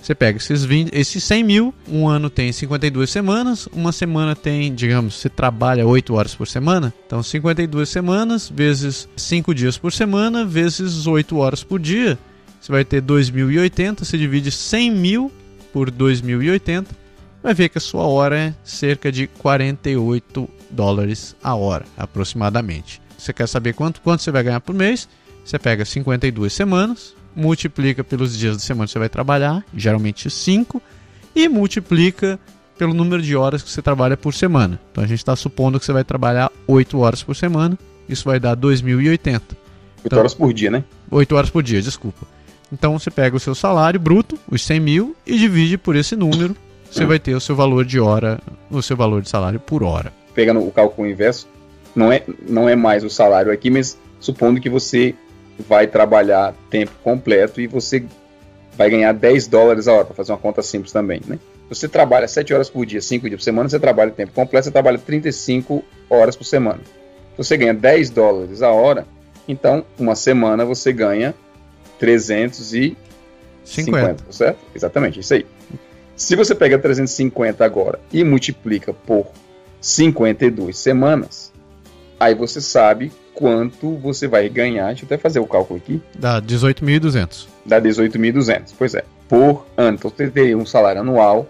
[0.02, 4.74] Você pega esses, 20, esses 100 mil, um ano tem 52 semanas, uma semana tem,
[4.74, 10.44] digamos, você trabalha 8 horas por semana, então 52 semanas vezes 5 dias por semana,
[10.44, 12.18] vezes 8 horas por dia,
[12.60, 15.32] você vai ter 2.080, você divide 100 mil
[15.72, 16.88] por 2.080,
[17.46, 23.00] vai ver que a sua hora é cerca de 48 dólares a hora, aproximadamente.
[23.16, 25.08] Você quer saber quanto, quanto você vai ganhar por mês?
[25.46, 30.82] Você pega 52 semanas, multiplica pelos dias da semana que você vai trabalhar, geralmente 5,
[31.36, 32.40] e multiplica
[32.80, 34.82] pelo número de horas que você trabalha por semana.
[34.92, 37.78] Então a gente está supondo que você vai trabalhar 8 horas por semana,
[38.10, 39.20] isso vai dar 2.080.
[39.36, 39.48] 8
[40.04, 40.84] então, horas por dia, né?
[41.12, 42.26] 8 horas por dia, desculpa.
[42.74, 46.58] Então você pega o seu salário bruto, os 100 mil, e divide por esse número
[46.90, 50.14] você vai ter o seu valor de hora, o seu valor de salário por hora.
[50.34, 51.48] Pegando o cálculo inverso,
[51.96, 55.16] não é, não é mais o salário aqui, mas supondo que você
[55.68, 58.04] vai trabalhar tempo completo e você
[58.78, 61.40] vai ganhar 10 dólares a hora, para fazer uma conta simples também, né?
[61.70, 64.72] Você trabalha 7 horas por dia, 5 dias por semana, você trabalha tempo completo, você
[64.72, 66.80] trabalha 35 horas por semana.
[67.38, 69.08] Você ganha 10 dólares a hora,
[69.48, 71.34] então uma semana você ganha
[72.00, 72.98] 350,
[73.64, 74.24] 50.
[74.32, 74.60] certo?
[74.76, 75.46] Exatamente, isso aí.
[76.16, 79.28] Se você pega 350 agora e multiplica por
[79.82, 81.52] 52 semanas,
[82.20, 84.88] aí você sabe quanto você vai ganhar.
[84.88, 86.02] Deixa eu até fazer o cálculo aqui.
[86.18, 87.48] Dá 18.200.
[87.66, 89.04] Dá 18.200, pois é.
[89.28, 89.98] Por ano.
[89.98, 91.48] Então você teria um salário anual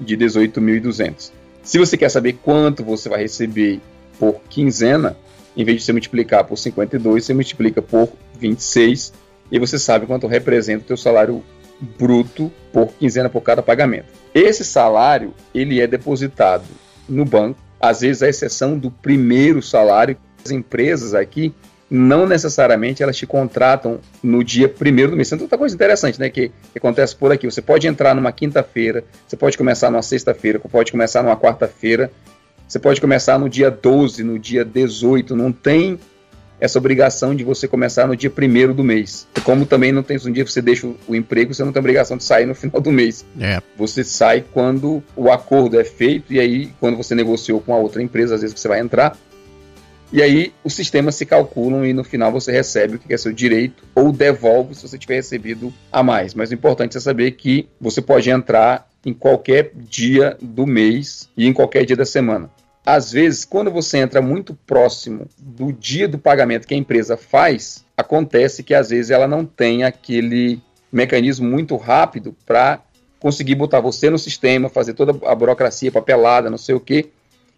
[0.00, 1.32] de 18.200.
[1.62, 3.80] Se você quer saber quanto você vai receber
[4.20, 5.16] por quinzena,
[5.56, 9.12] em vez de você multiplicar por 52, você multiplica por 26
[9.50, 11.42] e você sabe quanto representa o teu salário
[11.80, 14.06] bruto por quinzena por cada pagamento.
[14.34, 16.64] Esse salário ele é depositado
[17.08, 20.16] no banco, às vezes à exceção do primeiro salário.
[20.44, 21.54] As empresas aqui
[21.90, 25.30] não necessariamente elas te contratam no dia primeiro do mês.
[25.30, 27.46] Então, outra coisa interessante, né, que, que acontece por aqui.
[27.46, 32.10] Você pode entrar numa quinta-feira, você pode começar numa sexta-feira, pode começar numa quarta-feira,
[32.66, 35.98] você pode começar no dia 12, no dia 18, não tem
[36.60, 39.26] essa obrigação de você começar no dia primeiro do mês.
[39.44, 42.16] Como também não tem um dia que você deixa o emprego, você não tem obrigação
[42.16, 43.24] de sair no final do mês.
[43.40, 43.60] É.
[43.76, 48.02] Você sai quando o acordo é feito e aí quando você negociou com a outra
[48.02, 49.16] empresa, às vezes você vai entrar.
[50.12, 53.32] E aí os sistemas se calculam e no final você recebe o que é seu
[53.32, 56.32] direito ou devolve se você tiver recebido a mais.
[56.32, 61.46] Mas o importante é saber que você pode entrar em qualquer dia do mês e
[61.46, 62.50] em qualquer dia da semana
[62.86, 67.84] às vezes, quando você entra muito próximo do dia do pagamento que a empresa faz,
[67.96, 72.80] acontece que às vezes ela não tem aquele mecanismo muito rápido para
[73.18, 77.10] conseguir botar você no sistema, fazer toda a burocracia papelada, não sei o quê,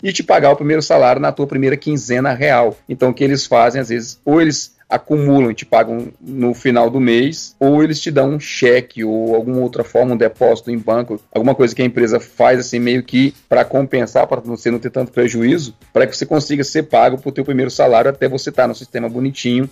[0.03, 2.75] e te pagar o primeiro salário na tua primeira quinzena real.
[2.89, 6.89] Então, o que eles fazem, às vezes, ou eles acumulam e te pagam no final
[6.89, 10.79] do mês, ou eles te dão um cheque ou alguma outra forma, um depósito em
[10.79, 14.79] banco, alguma coisa que a empresa faz assim meio que para compensar, para você não
[14.79, 18.49] ter tanto prejuízo, para que você consiga ser pago por teu primeiro salário até você
[18.51, 19.69] estar tá no sistema bonitinho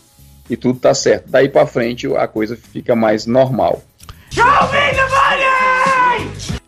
[0.51, 1.31] e tudo tá certo.
[1.31, 3.83] Daí para frente a coisa fica mais normal.
[4.31, 5.47] Show me the money!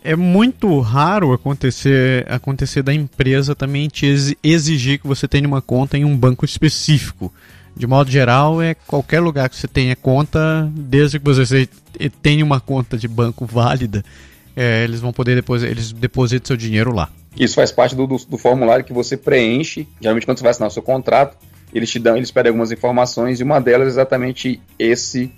[0.03, 4.07] É muito raro acontecer, acontecer da empresa também te
[4.43, 7.31] exigir que você tenha uma conta em um banco específico
[7.79, 11.69] de modo geral, é qualquer lugar que você tenha conta, desde que você
[12.21, 14.05] tenha uma conta de banco válida,
[14.57, 17.09] é, eles vão poder depois eles depositam seu dinheiro lá.
[17.37, 19.87] Isso faz parte do, do, do, formulário que você preenche.
[20.01, 21.37] Geralmente, quando você vai assinar o seu contrato,
[21.73, 25.31] eles te dão, eles pedem algumas informações e uma delas é exatamente esse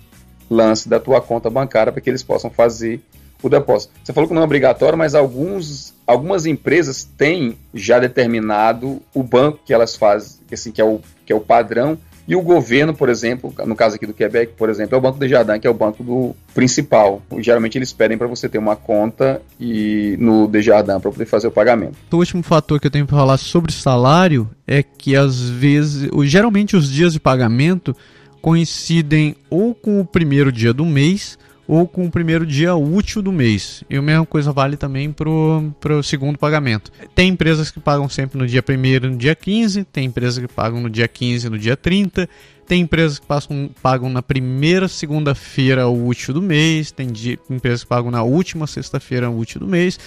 [0.49, 2.99] lance da tua conta bancária para que eles possam fazer
[3.43, 3.93] o depósito.
[4.03, 9.59] Você falou que não é obrigatório, mas alguns, algumas empresas têm já determinado o banco
[9.63, 11.99] que elas fazem, assim, que é o, que é o padrão
[12.31, 15.19] e o governo, por exemplo, no caso aqui do Quebec, por exemplo, é o Banco
[15.19, 17.21] de Jardin, que é o banco do principal.
[17.39, 21.51] Geralmente eles pedem para você ter uma conta e no Desjardins para poder fazer o
[21.51, 21.97] pagamento.
[22.09, 26.73] O último fator que eu tenho para falar sobre salário é que às vezes, geralmente
[26.77, 27.93] os dias de pagamento
[28.41, 31.37] coincidem ou com o primeiro dia do mês
[31.71, 33.81] ou com o primeiro dia útil do mês.
[33.89, 36.91] E a mesma coisa vale também para o segundo pagamento.
[37.15, 40.81] Tem empresas que pagam sempre no dia 1 no dia 15, tem empresas que pagam
[40.81, 42.27] no dia 15 no dia 30,
[42.67, 47.89] tem empresas que passam, pagam na primeira segunda-feira útil do mês, tem dia, empresas que
[47.89, 49.97] pagam na última sexta-feira útil do mês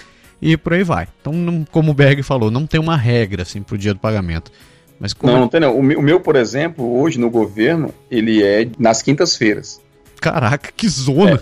[0.43, 1.09] e por aí vai.
[1.19, 4.01] Então, não, como o Berg falou, não tem uma regra assim, para o dia do
[4.01, 4.53] pagamento.
[5.01, 5.33] Mas como...
[5.33, 5.79] Não, não tem não.
[5.79, 9.83] O meu, o meu, por exemplo, hoje no governo, ele é nas quintas-feiras.
[10.25, 11.39] Caraca, que zona!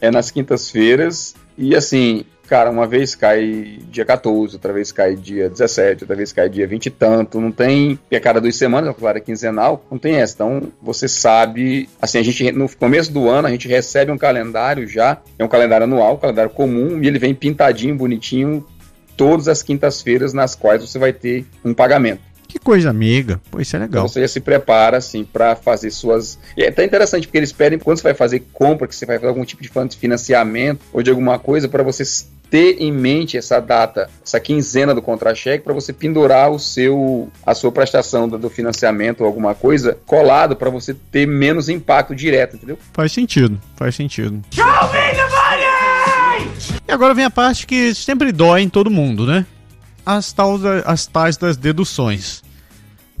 [0.00, 5.14] É, é nas quintas-feiras e assim, cara, uma vez cai dia 14, outra vez cai
[5.14, 8.96] dia 17, outra vez cai dia 20 e tanto, não tem, é cada duas semanas,
[8.98, 10.34] claro, é quinzenal, não tem essa.
[10.34, 14.88] Então, você sabe, assim, a gente, no começo do ano, a gente recebe um calendário
[14.88, 18.66] já, é um calendário anual, um calendário comum, e ele vem pintadinho, bonitinho,
[19.16, 22.22] todas as quintas-feiras nas quais você vai ter um pagamento.
[22.46, 23.40] Que coisa amiga.
[23.50, 24.04] Pô, isso é legal.
[24.04, 26.38] Então você já se prepara, assim, para fazer suas.
[26.56, 29.16] E é até interessante, porque eles pedem, quando você vai fazer compra, que você vai
[29.16, 32.04] fazer algum tipo de financiamento ou de alguma coisa, para você
[32.50, 37.54] ter em mente essa data, essa quinzena do contra-cheque, para você pendurar o seu, a
[37.54, 42.56] sua prestação do, do financiamento ou alguma coisa colado para você ter menos impacto direto,
[42.56, 42.78] entendeu?
[42.92, 44.42] Faz sentido, faz sentido.
[44.52, 45.76] Show me the money!
[46.88, 49.44] E agora vem a parte que sempre dói em todo mundo, né?
[50.06, 52.42] As, tal, as tais das deduções.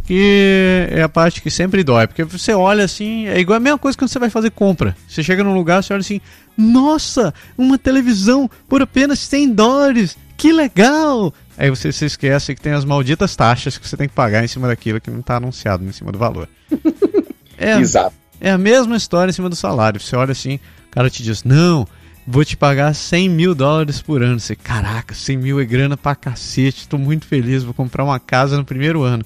[0.04, 3.76] Que é a parte que sempre dói, porque você olha assim, é igual a mesma
[3.76, 4.96] coisa quando você vai fazer compra.
[5.08, 6.20] Você chega num lugar, você olha assim,
[6.56, 11.34] nossa, uma televisão por apenas 100 dólares, que legal!
[11.58, 14.48] Aí você se esquece que tem as malditas taxas que você tem que pagar em
[14.48, 16.48] cima daquilo que não está anunciado em cima do valor.
[17.58, 18.14] É, Exato.
[18.38, 19.98] É a mesma história em cima do salário.
[19.98, 21.88] Você olha assim, o cara te diz, não,
[22.26, 24.40] vou te pagar 100 mil dólares por ano.
[24.40, 28.56] Você, caraca, 100 mil é grana pra cacete, estou muito feliz, vou comprar uma casa
[28.56, 29.24] no primeiro ano.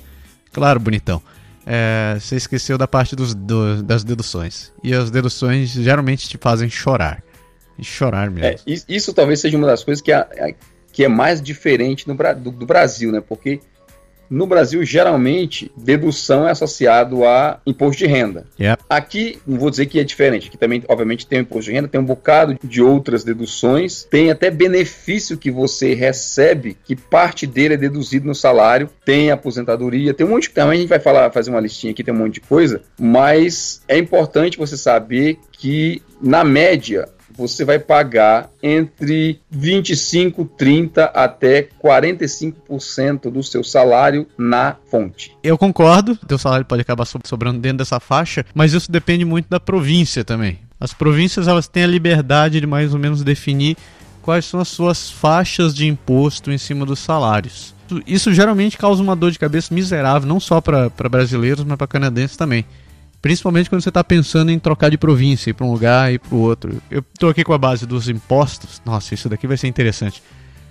[0.53, 1.23] Claro, bonitão.
[1.65, 4.73] É, você esqueceu da parte dos, do, das deduções.
[4.83, 7.23] E as deduções geralmente te fazem chorar.
[7.79, 8.47] E chorar mesmo.
[8.47, 8.57] É,
[8.89, 10.55] isso talvez seja uma das coisas que é,
[10.93, 13.23] que é mais diferente no, do, do Brasil, né?
[13.27, 13.61] Porque
[14.31, 18.47] no Brasil, geralmente, dedução é associado a imposto de renda.
[18.59, 18.85] Yep.
[18.89, 20.47] Aqui, não vou dizer que é diferente.
[20.47, 24.31] Aqui também, obviamente, tem o imposto de renda, tem um bocado de outras deduções, tem
[24.31, 30.25] até benefício que você recebe, que parte dele é deduzido no salário, tem aposentadoria, tem
[30.25, 30.51] um monte de.
[30.51, 33.83] Também a gente vai falar, fazer uma listinha aqui, tem um monte de coisa, mas
[33.89, 37.09] é importante você saber que, na média,
[37.41, 45.33] você vai pagar entre 25, 30 até 45% do seu salário na fonte.
[45.43, 49.59] Eu concordo, teu salário pode acabar sobrando dentro dessa faixa, mas isso depende muito da
[49.59, 50.59] província também.
[50.79, 53.77] As províncias elas têm a liberdade de mais ou menos definir
[54.21, 57.75] quais são as suas faixas de imposto em cima dos salários.
[58.07, 62.37] Isso geralmente causa uma dor de cabeça miserável, não só para brasileiros, mas para canadenses
[62.37, 62.67] também.
[63.23, 66.35] Principalmente quando você está pensando em trocar de província, ir para um lugar e para
[66.35, 66.81] o outro.
[66.91, 68.81] Eu estou aqui com a base dos impostos.
[68.85, 70.23] Nossa, isso daqui vai ser interessante.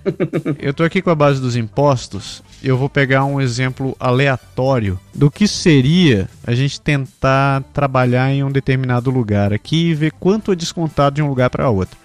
[0.59, 2.41] eu estou aqui com a base dos impostos.
[2.63, 8.51] Eu vou pegar um exemplo aleatório do que seria a gente tentar trabalhar em um
[8.51, 11.97] determinado lugar aqui e ver quanto é descontado de um lugar para outro.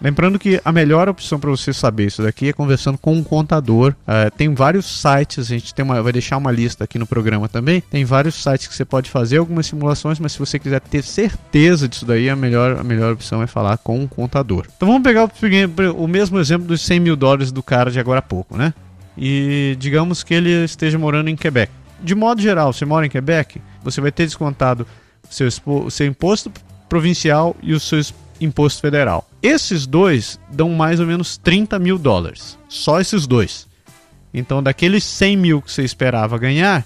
[0.00, 3.94] Lembrando que a melhor opção para você saber isso daqui é conversando com um contador.
[4.06, 7.48] Uh, tem vários sites, a gente tem uma, vai deixar uma lista aqui no programa
[7.48, 7.80] também.
[7.80, 11.88] Tem vários sites que você pode fazer algumas simulações, mas se você quiser ter certeza
[11.88, 14.66] disso daí, a melhor, a melhor opção é falar com um contador.
[14.76, 18.18] Então vamos pegar o, o mesmo exemplo dos 100 mil dólares do cara de agora
[18.18, 18.74] a pouco, né?
[19.16, 21.72] E digamos que ele esteja morando em Quebec.
[22.02, 24.86] De modo geral, você mora em Quebec, você vai ter descontado
[25.30, 25.48] seu,
[25.90, 26.52] seu imposto
[26.86, 28.00] provincial e o seu
[28.40, 29.26] imposto federal.
[29.46, 32.58] Esses dois dão mais ou menos 30 mil dólares.
[32.68, 33.68] Só esses dois.
[34.34, 36.84] Então, daqueles 100 mil que você esperava ganhar,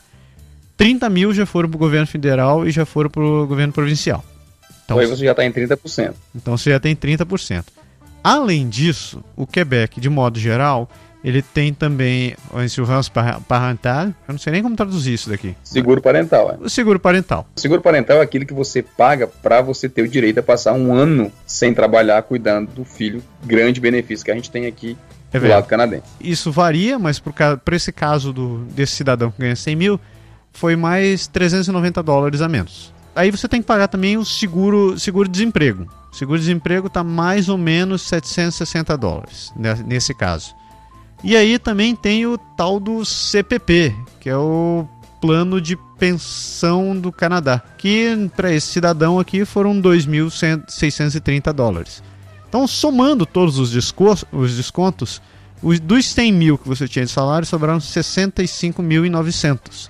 [0.76, 4.22] 30 mil já foram para o governo federal e já foram para o governo provincial.
[4.84, 6.14] Então, aí você já está em 30%.
[6.34, 7.64] Então você já tem 30%.
[8.22, 10.90] Além disso, o Quebec, de modo geral,
[11.22, 13.10] ele tem também o insurance
[13.46, 14.06] parental.
[14.06, 15.54] Eu não sei nem como traduzir isso daqui.
[15.62, 16.64] Seguro parental, é.
[16.64, 17.46] O seguro parental.
[17.54, 20.72] O seguro parental é aquilo que você paga para você ter o direito a passar
[20.72, 23.22] um ano sem trabalhar cuidando do filho.
[23.44, 24.96] Grande benefício que a gente tem aqui
[25.32, 26.04] é do lado canadense.
[26.20, 30.00] Isso varia, mas para esse caso do, desse cidadão que ganha 100 mil,
[30.52, 32.92] foi mais 390 dólares a menos.
[33.14, 35.86] Aí você tem que pagar também o seguro seguro desemprego.
[36.12, 39.52] O seguro desemprego está mais ou menos 760 dólares
[39.86, 40.54] nesse caso.
[41.22, 44.88] E aí também tem o tal do CPP, que é o
[45.20, 52.02] plano de pensão do Canadá, que para esse cidadão aqui foram 2.630 dólares.
[52.48, 55.20] Então, somando todos os, descontos, os descontos,
[55.62, 59.89] os, dos 100 mil que você tinha de salário, sobraram 65.900.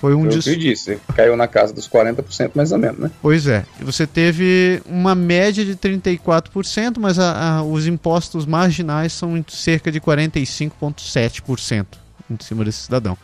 [0.00, 0.46] Foi um des...
[0.46, 3.10] Eu disse, caiu na casa dos 40% mais ou menos, né?
[3.22, 3.64] Pois é.
[3.80, 10.00] Você teve uma média de 34%, mas a, a, os impostos marginais são cerca de
[10.00, 11.86] 45,7%
[12.30, 13.16] em cima desse cidadão.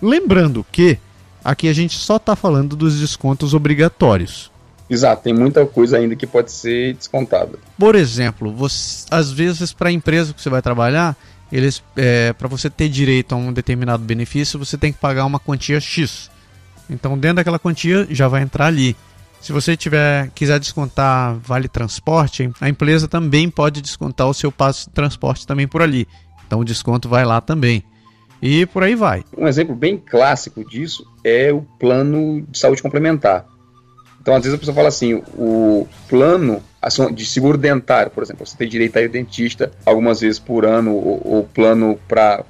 [0.00, 0.98] Lembrando que
[1.44, 4.50] aqui a gente só está falando dos descontos obrigatórios.
[4.88, 7.58] Exato, tem muita coisa ainda que pode ser descontada.
[7.78, 11.14] Por exemplo, você, às vezes para a empresa que você vai trabalhar,
[11.52, 15.38] eles é, para você ter direito a um determinado benefício, você tem que pagar uma
[15.38, 16.30] quantia X.
[16.90, 18.96] Então, dentro daquela quantia já vai entrar ali.
[19.40, 24.88] Se você tiver quiser descontar vale transporte, a empresa também pode descontar o seu passo
[24.88, 26.08] de transporte também por ali.
[26.46, 27.84] Então o desconto vai lá também.
[28.42, 29.24] E por aí vai.
[29.36, 33.46] Um exemplo bem clássico disso é o plano de saúde complementar.
[34.20, 36.62] Então, às vezes a pessoa fala assim: o plano
[37.14, 40.64] de seguro dentário, por exemplo, você tem direito a ir ao dentista algumas vezes por
[40.64, 42.44] ano, ou, ou plano para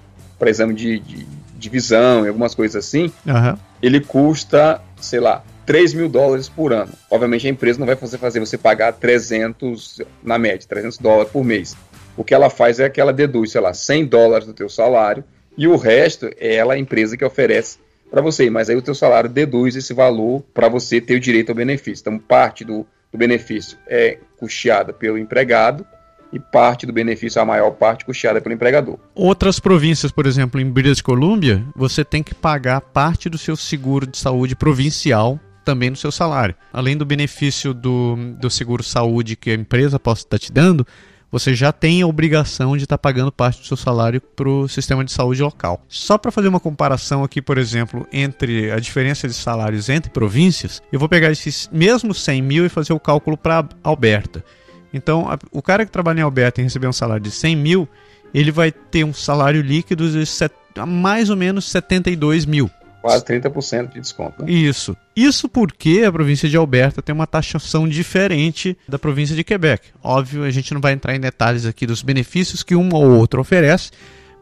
[0.46, 3.56] exame de, de, de, visão e algumas coisas assim, uhum.
[3.82, 6.92] ele custa, sei lá, 3 mil dólares por ano.
[7.10, 11.44] Obviamente a empresa não vai fazer, fazer você pagar 300, na média, 300 dólares por
[11.44, 11.76] mês.
[12.16, 15.24] O que ela faz é que ela deduz, sei lá, 100 dólares do teu salário
[15.56, 17.78] e o resto é ela a empresa que oferece
[18.10, 21.50] para você, mas aí o teu salário deduz esse valor para você ter o direito
[21.50, 22.02] ao benefício.
[22.02, 25.86] Então, parte do, do benefício é custeada pelo empregado
[26.32, 28.98] e parte do benefício, a maior parte, custeada pelo empregador.
[29.14, 34.06] Outras províncias, por exemplo, em British Columbia, você tem que pagar parte do seu seguro
[34.06, 36.54] de saúde provincial também no seu salário.
[36.72, 40.86] Além do benefício do, do seguro saúde que a empresa possa estar te dando,
[41.30, 44.68] você já tem a obrigação de estar tá pagando parte do seu salário para o
[44.68, 45.82] sistema de saúde local.
[45.88, 50.82] Só para fazer uma comparação aqui, por exemplo, entre a diferença de salários entre províncias,
[50.90, 54.44] eu vou pegar esses mesmos 100 mil e fazer o cálculo para Alberta.
[54.92, 57.88] Então, a, o cara que trabalha em Alberta e receber um salário de 100 mil,
[58.32, 60.52] ele vai ter um salário líquido de set,
[60.86, 62.70] mais ou menos 72 mil.
[63.08, 64.44] Quase 30% de desconto.
[64.44, 64.50] Né?
[64.52, 64.96] Isso.
[65.16, 69.88] Isso porque a província de Alberta tem uma taxação diferente da província de Quebec.
[70.02, 73.40] Óbvio, a gente não vai entrar em detalhes aqui dos benefícios que uma ou outra
[73.40, 73.90] oferece,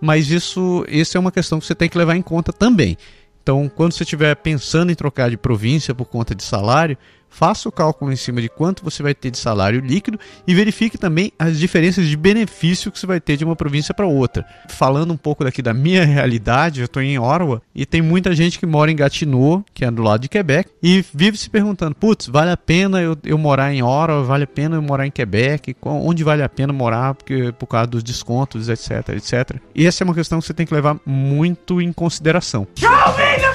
[0.00, 2.98] mas isso, isso é uma questão que você tem que levar em conta também.
[3.40, 6.98] Então, quando você estiver pensando em trocar de província por conta de salário,
[7.28, 10.96] faça o cálculo em cima de quanto você vai ter de salário líquido e verifique
[10.96, 14.44] também as diferenças de benefício que você vai ter de uma província para outra.
[14.68, 18.58] Falando um pouco daqui da minha realidade, eu estou em Ottawa e tem muita gente
[18.58, 22.26] que mora em Gatineau, que é do lado de Quebec, e vive se perguntando: putz,
[22.26, 24.22] vale a pena eu, eu morar em Ottawa?
[24.22, 25.76] Vale a pena eu morar em Quebec?
[25.82, 29.60] Onde vale a pena morar porque, por causa dos descontos, etc, etc.
[29.74, 32.66] E essa é uma questão que você tem que levar muito em consideração.
[32.78, 33.45] Show me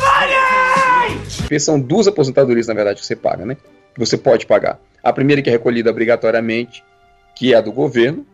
[1.60, 3.58] são duas aposentadorias, na verdade, que você paga, né?
[3.98, 4.80] Você pode pagar.
[5.04, 6.84] A primeira que é recolhida obrigatoriamente,
[7.36, 8.26] que é a do governo,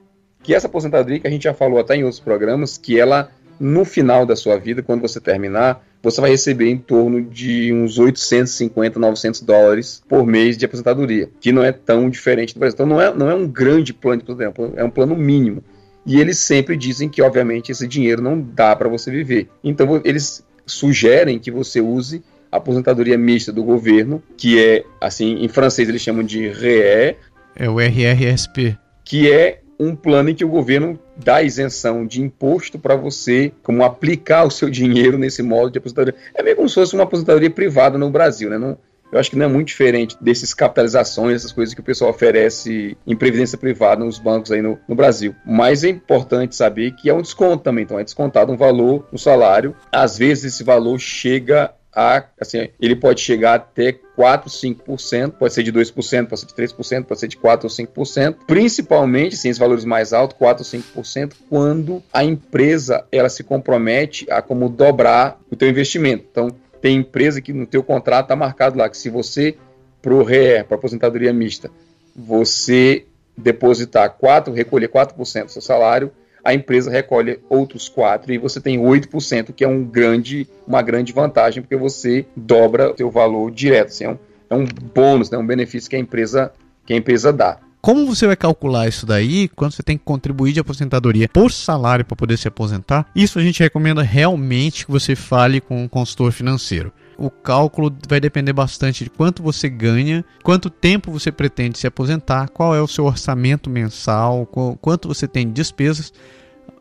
[0.44, 3.32] que é essa aposentadoria que a gente já falou até em outros programas, que ela
[3.60, 7.98] no final da sua vida, quando você terminar, você vai receber em torno de uns
[7.98, 12.76] 850, 900 dólares por mês de aposentadoria, que não é tão diferente do Brasil.
[12.76, 15.64] Então não é, não é um grande plano de exemplo, é um plano mínimo.
[16.06, 19.50] E eles sempre dizem que, obviamente, esse dinheiro não dá para você viver.
[19.64, 25.88] Então eles sugerem que você use aposentadoria mista do governo, que é, assim, em francês
[25.90, 27.16] eles chamam de RE.
[27.56, 28.78] É o RRSP.
[29.04, 33.84] Que é um plano em que o governo dá isenção de imposto para você, como
[33.84, 36.20] aplicar o seu dinheiro nesse modo de aposentadoria.
[36.34, 38.58] É meio como se fosse uma aposentadoria privada no Brasil, né?
[38.58, 38.78] Não,
[39.12, 42.98] eu acho que não é muito diferente desses capitalizações, essas coisas que o pessoal oferece
[43.06, 45.34] em previdência privada nos bancos aí no, no, Brasil.
[45.46, 49.18] Mas é importante saber que é um desconto também, então é descontado um valor no
[49.18, 49.76] salário.
[49.92, 55.64] Às vezes esse valor chega a, assim, ele pode chegar até 4, 5%, pode ser
[55.64, 59.58] de 2%, pode ser de 3%, pode ser de 4 ou 5%, principalmente, sim, esses
[59.58, 65.40] valores mais altos, 4 ou 5%, quando a empresa ela se compromete a como dobrar
[65.50, 66.28] o teu investimento.
[66.32, 69.58] Então, tem empresa que no teu contrato está marcado lá que se você,
[70.00, 71.72] pro RE, para aposentadoria mista,
[72.16, 76.12] você depositar 4, recolher 4% do seu salário,
[76.44, 81.12] a empresa recolhe outros 4 e você tem 8%, que é um grande, uma grande
[81.12, 83.88] vantagem, porque você dobra o seu valor direto.
[83.88, 84.18] Assim, é, um,
[84.50, 86.52] é um bônus, né, um benefício que a empresa,
[86.86, 87.60] que a empresa dá.
[87.82, 92.04] Como você vai calcular isso daí, quando você tem que contribuir de aposentadoria por salário
[92.04, 93.10] para poder se aposentar?
[93.16, 96.92] Isso a gente recomenda realmente que você fale com um consultor financeiro.
[97.18, 102.50] O cálculo vai depender bastante de quanto você ganha, quanto tempo você pretende se aposentar,
[102.50, 104.46] qual é o seu orçamento mensal,
[104.82, 106.14] quanto você tem de despesas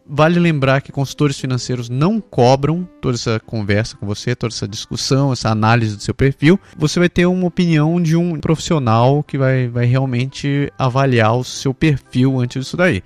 [0.09, 5.32] Vale lembrar que consultores financeiros não cobram toda essa conversa com você, toda essa discussão,
[5.32, 6.61] essa análise do seu perfil.
[6.76, 11.74] Você vai ter uma opinião de um profissional que vai, vai realmente avaliar o seu
[11.74, 13.03] perfil antes disso daí.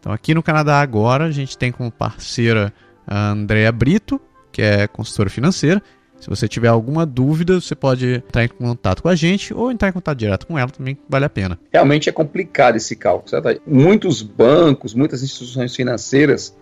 [0.00, 2.74] Então, aqui no Canadá agora, a gente tem como parceira
[3.06, 4.20] a Andrea Brito,
[4.50, 5.80] que é consultora financeira,
[6.20, 9.88] se você tiver alguma dúvida, você pode entrar em contato com a gente ou entrar
[9.88, 11.58] em contato direto com ela também, vale a pena.
[11.72, 13.30] Realmente é complicado esse cálculo.
[13.30, 13.60] Certo?
[13.66, 16.54] Muitos bancos, muitas instituições financeiras,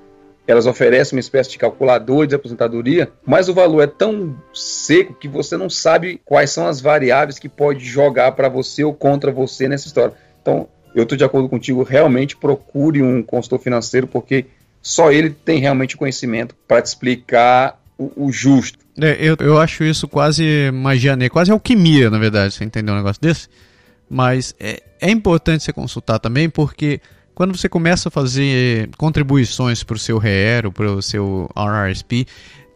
[0.47, 5.29] elas oferecem uma espécie de calculador de aposentadoria, mas o valor é tão seco que
[5.29, 9.69] você não sabe quais são as variáveis que pode jogar para você ou contra você
[9.69, 10.15] nessa história.
[10.41, 14.47] Então, eu estou de acordo contigo, realmente procure um consultor financeiro, porque
[14.81, 18.79] só ele tem realmente conhecimento para te explicar o, o justo.
[19.01, 22.99] É, eu, eu acho isso quase magia negra, quase alquimia, na verdade, você entendeu um
[22.99, 23.49] negócio desse?
[24.11, 27.01] Mas é, é importante você consultar também, porque
[27.35, 32.27] quando você começa a fazer contribuições para o seu REER para o seu RRSP,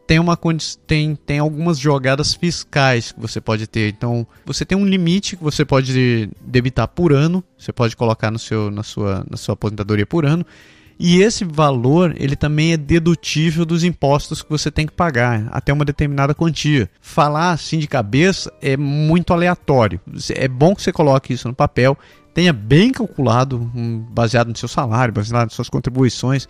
[0.06, 0.38] tem, uma,
[0.86, 3.88] tem, tem algumas jogadas fiscais que você pode ter.
[3.88, 8.38] Então, você tem um limite que você pode debitar por ano, você pode colocar no
[8.38, 10.44] seu, na, sua, na sua aposentadoria por ano,
[10.98, 15.72] e esse valor, ele também é dedutível dos impostos que você tem que pagar, até
[15.72, 16.88] uma determinada quantia.
[17.00, 20.00] Falar assim de cabeça é muito aleatório.
[20.34, 21.98] É bom que você coloque isso no papel,
[22.34, 23.58] tenha bem calculado,
[24.10, 26.48] baseado no seu salário, baseado nas suas contribuições,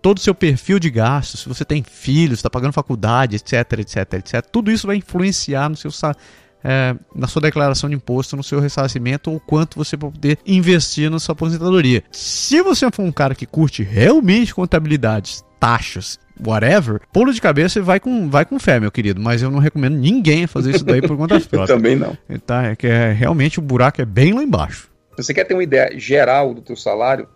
[0.00, 4.14] todo o seu perfil de gastos, se você tem filhos, está pagando faculdade, etc, etc,
[4.14, 4.46] etc.
[4.50, 6.20] Tudo isso vai influenciar no seu salário
[6.64, 11.10] é, na sua declaração de imposto, no seu ressarcimento, ou quanto você vai poder investir
[11.10, 12.02] na sua aposentadoria.
[12.10, 17.82] Se você for um cara que curte realmente contabilidades, taxas whatever, pulo de cabeça e
[17.82, 19.20] vai com, vai com fé, meu querido.
[19.20, 21.66] Mas eu não recomendo ninguém fazer isso daí por conta própria.
[21.66, 22.16] Também não.
[22.44, 24.90] Tá, é que é, realmente o buraco é bem lá embaixo.
[25.16, 27.28] Se você quer ter uma ideia geral do teu salário,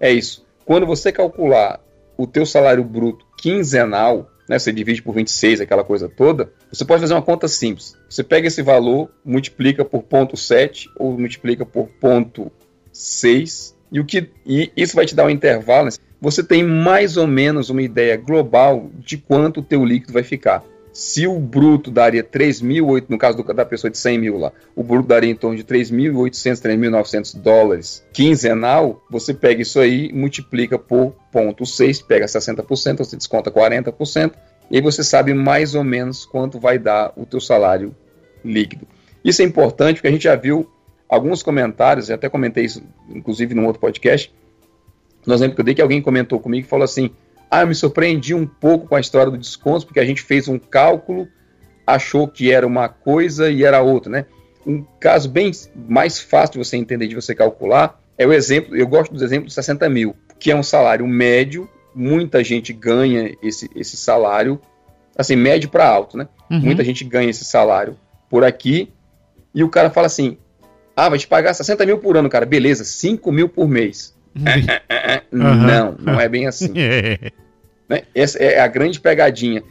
[0.00, 0.44] é isso.
[0.64, 1.80] Quando você calcular
[2.16, 7.00] o teu salário bruto quinzenal, né, você divide por 26, aquela coisa toda, você pode
[7.00, 7.96] fazer uma conta simples.
[8.08, 12.50] Você pega esse valor, multiplica por ponto 7 ou multiplica por ponto
[12.92, 15.86] 6, e, o que, e isso vai te dar um intervalo.
[15.86, 15.92] Né?
[16.20, 20.64] Você tem mais ou menos uma ideia global de quanto o teu líquido vai ficar.
[20.94, 24.82] Se o bruto daria 3.800, no caso do, da pessoa de 100 mil lá, o
[24.84, 31.16] bruto daria em torno de 3.800, 3.900 dólares quinzenal, você pega isso aí, multiplica por
[31.32, 34.34] ponto 6, pega 60%, você desconta 40%,
[34.70, 37.92] e aí você sabe mais ou menos quanto vai dar o teu salário
[38.44, 38.86] líquido.
[39.24, 40.70] Isso é importante porque a gente já viu
[41.08, 44.32] alguns comentários, eu até comentei isso, inclusive, num outro podcast,
[45.26, 47.10] no exemplo que eu dei, que alguém comentou comigo e falou assim,
[47.54, 50.48] ah, eu me surpreendi um pouco com a história do desconto, porque a gente fez
[50.48, 51.28] um cálculo,
[51.86, 54.26] achou que era uma coisa e era outra, né?
[54.66, 55.52] Um caso bem
[55.88, 59.50] mais fácil de você entender, de você calcular, é o exemplo, eu gosto dos exemplos
[59.50, 64.60] de 60 mil, que é um salário médio, muita gente ganha esse, esse salário,
[65.16, 66.26] assim, médio para alto, né?
[66.50, 66.58] Uhum.
[66.58, 67.96] Muita gente ganha esse salário
[68.28, 68.92] por aqui,
[69.54, 70.38] e o cara fala assim,
[70.96, 74.12] ah, vai te pagar 60 mil por ano, cara, beleza, 5 mil por mês.
[74.34, 74.44] uhum.
[75.30, 76.72] Não, não é bem assim.
[77.88, 78.02] Né?
[78.14, 79.62] Essa é a grande pegadinha.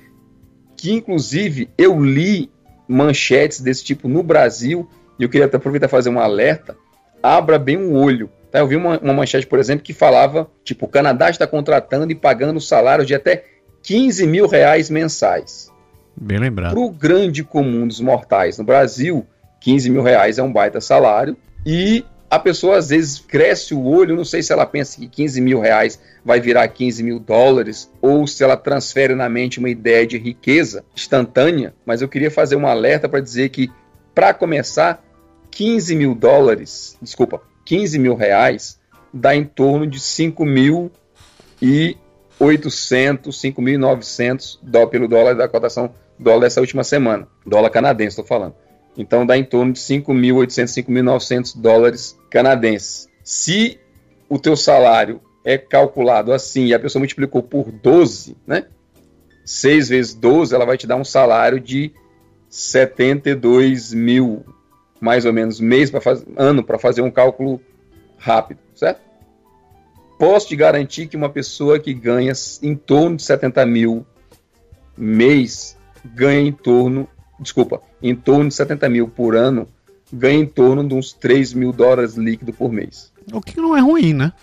[0.78, 2.50] Que, inclusive, eu li
[2.88, 6.76] manchetes desse tipo no Brasil, e eu queria até aproveitar e fazer um alerta.
[7.22, 8.30] Abra bem um olho.
[8.52, 8.60] Tá?
[8.60, 12.16] Eu vi uma, uma manchete, por exemplo, que falava: tipo, o Canadá está contratando e
[12.16, 13.46] pagando salários de até
[13.82, 15.72] 15 mil reais mensais.
[16.16, 16.74] Bem lembrado.
[16.74, 19.26] Para o grande comum dos mortais no Brasil,
[19.60, 21.36] 15 mil reais é um baita salário.
[21.66, 25.40] E a pessoa às vezes cresce o olho, não sei se ela pensa que 15
[25.40, 30.08] mil reais vai virar 15 mil dólares, ou se ela transfere na mente uma ideia
[30.08, 33.70] de riqueza instantânea, mas eu queria fazer um alerta para dizer que,
[34.16, 35.06] para começar,
[35.52, 38.80] 15 mil dólares, desculpa, 15 mil reais
[39.14, 40.92] dá em torno de 5 mil
[41.62, 41.96] e
[42.40, 48.56] 800, 5.900 dólares pelo dólar da cotação dólar dessa última semana, dólar canadense, estou falando.
[48.98, 53.10] Então dá em torno de 5.800, 5.900 dólares canadenses.
[53.24, 53.80] Se
[54.30, 58.66] o teu salário é calculado assim e a pessoa multiplicou por 12, né?
[59.46, 61.92] 6 vezes 12, ela vai te dar um salário de
[62.50, 64.46] 72 mil,
[65.02, 66.02] mais ou menos, mês para
[66.38, 67.60] ano para fazer um cálculo
[68.18, 69.02] rápido, certo?
[70.18, 72.32] Posso te garantir que uma pessoa que ganha
[72.62, 74.06] em torno de 70 mil
[74.96, 77.08] mês ganha em torno,
[77.44, 79.68] desculpa, em torno de 70 mil por ano,
[80.12, 83.12] ganha em torno de uns 3 mil dólares líquido por mês.
[83.32, 84.34] O que não é ruim, né?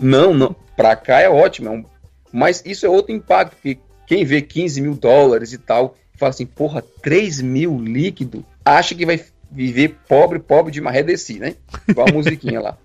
[0.00, 0.54] Não, não.
[0.76, 1.68] Pra cá é ótimo.
[1.68, 1.84] É um...
[2.32, 6.46] Mas isso é outro impacto, porque quem vê 15 mil dólares e tal, fala assim,
[6.46, 11.56] porra, 3 mil líquido, acha que vai viver pobre, pobre de marredeci, né?
[11.86, 12.78] Igual a musiquinha lá.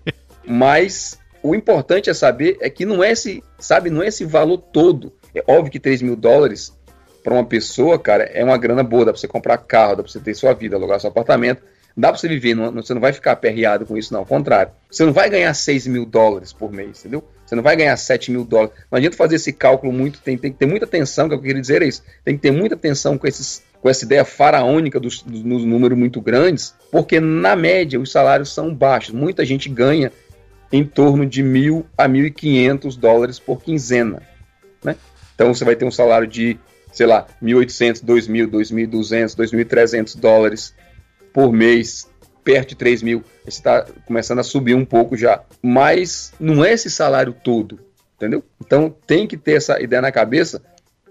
[0.46, 4.58] Mas o importante é saber é que não é esse, sabe, não é esse valor
[4.58, 5.12] todo.
[5.34, 6.76] É óbvio que 3 mil dólares
[7.22, 10.12] para uma pessoa, cara, é uma grana boa, dá para você comprar carro, dá para
[10.12, 11.62] você ter sua vida, alugar seu apartamento,
[11.96, 14.72] dá para você viver, não, você não vai ficar aperreado com isso, não, ao contrário.
[14.90, 17.24] Você não vai ganhar 6 mil dólares por mês, entendeu?
[17.44, 18.74] Você não vai ganhar 7 mil dólares.
[18.90, 21.60] Não adianta fazer esse cálculo muito, tem, tem que ter muita atenção, que eu queria
[21.60, 25.22] dizer é isso, tem que ter muita atenção com, esses, com essa ideia faraônica dos,
[25.22, 30.12] dos, dos números muito grandes, porque na média os salários são baixos, muita gente ganha
[30.70, 34.22] em torno de mil a mil e quinhentos dólares por quinzena,
[34.84, 34.96] né?
[35.34, 36.58] Então você vai ter um salário de
[36.92, 40.74] sei lá, 1.800, 2.000, 2.200, 2.300 dólares
[41.32, 42.08] por mês,
[42.42, 43.24] perto de 3 mil.
[43.46, 45.42] Está começando a subir um pouco já.
[45.62, 47.78] Mas não é esse salário todo,
[48.16, 48.42] entendeu?
[48.60, 50.62] Então tem que ter essa ideia na cabeça,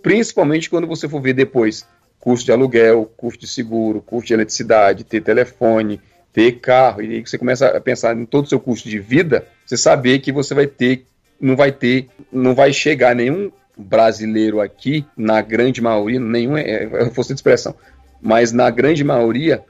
[0.01, 1.85] principalmente quando você for ver depois
[2.19, 6.01] custo de aluguel, custo de seguro, custo de eletricidade, ter telefone,
[6.33, 9.47] ter carro, e aí você começa a pensar em todo o seu custo de vida,
[9.65, 11.05] você saber que você vai ter,
[11.39, 17.09] não vai ter, não vai chegar nenhum brasileiro aqui, na grande maioria, nenhum é, é
[17.11, 17.75] força de expressão,
[18.21, 19.63] mas na grande maioria,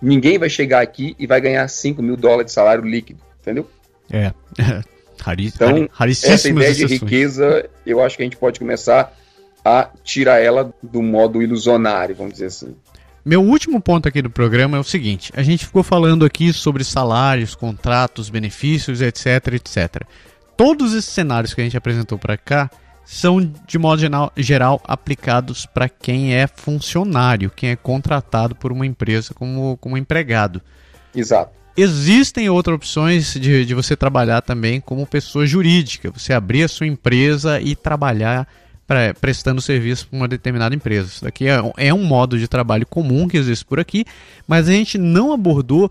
[0.00, 3.68] ninguém vai chegar aqui e vai ganhar 5 mil dólares de salário líquido, entendeu?
[4.10, 4.32] É.
[5.38, 9.14] então, essa ideia de riqueza, eu acho que a gente pode começar
[9.64, 12.74] a tirar ela do modo ilusionário, vamos dizer assim.
[13.24, 16.82] Meu último ponto aqui do programa é o seguinte: a gente ficou falando aqui sobre
[16.82, 20.02] salários, contratos, benefícios, etc, etc.
[20.56, 22.70] Todos esses cenários que a gente apresentou para cá
[23.04, 24.00] são, de modo
[24.36, 30.62] geral, aplicados para quem é funcionário, quem é contratado por uma empresa como, como empregado.
[31.14, 31.52] Exato.
[31.76, 36.86] Existem outras opções de, de você trabalhar também como pessoa jurídica, você abrir a sua
[36.86, 38.46] empresa e trabalhar
[38.86, 41.08] pra, prestando serviço para uma determinada empresa.
[41.08, 44.04] Isso daqui é, é um modo de trabalho comum que existe por aqui,
[44.46, 45.90] mas a gente não abordou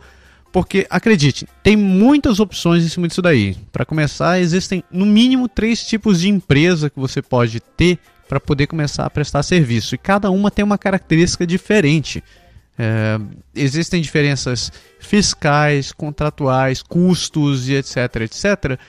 [0.52, 3.56] porque, acredite, tem muitas opções em cima disso daí.
[3.72, 8.68] Para começar, existem no mínimo três tipos de empresa que você pode ter para poder
[8.68, 9.95] começar a prestar serviço.
[9.95, 12.24] E cada uma tem uma característica diferente.
[12.78, 13.20] É,
[13.54, 18.80] existem diferenças fiscais, contratuais, custos e etc, etc,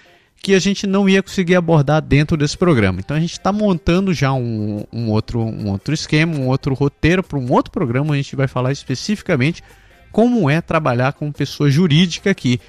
[0.42, 3.00] que a gente não ia conseguir abordar dentro desse programa.
[3.00, 7.22] Então a gente está montando já um, um, outro, um outro esquema, um outro roteiro
[7.22, 8.14] para um outro programa.
[8.14, 9.62] A gente vai falar especificamente
[10.12, 12.60] como é trabalhar com pessoa jurídica aqui.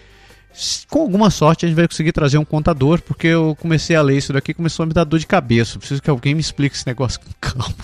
[0.90, 4.18] Com alguma sorte a gente vai conseguir trazer um contador, porque eu comecei a ler
[4.18, 5.80] isso daqui começou a me dar dor de cabeça.
[5.80, 7.76] preciso que alguém me explique esse negócio com calma,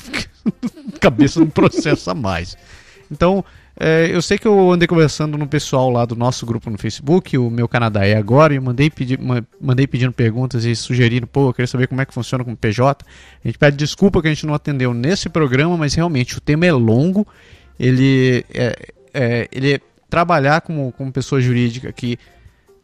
[0.99, 2.58] cabeça não processa mais.
[3.10, 3.43] Então,
[3.80, 7.38] é, eu sei que eu andei conversando no pessoal lá do nosso grupo no Facebook,
[7.38, 9.20] o meu Canadá é agora, e mandei, pedir,
[9.62, 12.58] mandei pedindo perguntas e sugerindo, pô, eu queria saber como é que funciona com o
[12.58, 13.05] PJ.
[13.43, 16.66] A gente pede desculpa que a gente não atendeu nesse programa, mas realmente o tema
[16.66, 17.26] é longo,
[17.80, 22.18] ele é, é, ele trabalhar como, como pessoa jurídica que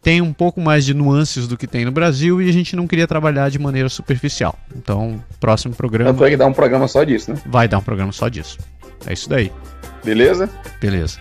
[0.01, 2.86] tem um pouco mais de nuances do que tem no Brasil e a gente não
[2.86, 4.57] queria trabalhar de maneira superficial.
[4.75, 6.11] Então, próximo programa.
[6.11, 7.41] Vai dar um programa só disso, né?
[7.45, 8.57] Vai dar um programa só disso.
[9.07, 9.51] É isso daí.
[10.03, 10.49] Beleza?
[10.81, 11.19] Beleza.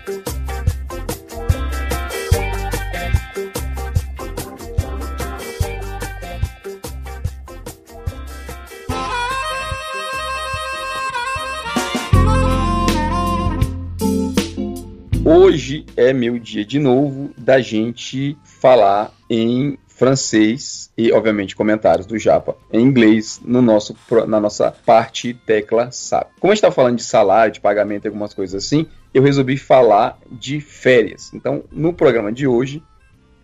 [15.53, 22.19] Hoje é meu dia de novo da gente falar em francês e, obviamente, comentários do
[22.19, 23.95] Japa em inglês no nosso,
[24.27, 26.31] na nossa parte tecla SAP.
[26.41, 29.59] Como a gente está falando de salário, de pagamento e algumas coisas assim, eu resolvi
[29.59, 31.31] falar de férias.
[31.35, 32.83] Então, no programa de hoje,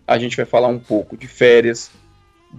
[0.07, 1.91] a gente vai falar um pouco de férias,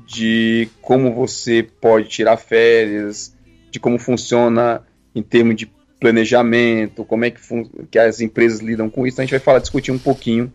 [0.07, 3.35] de como você pode tirar férias,
[3.69, 5.67] de como funciona em termos de
[6.01, 7.41] planejamento, como é que,
[7.91, 9.21] que as empresas lidam com isso.
[9.21, 10.53] A gente vai falar, discutir um pouquinho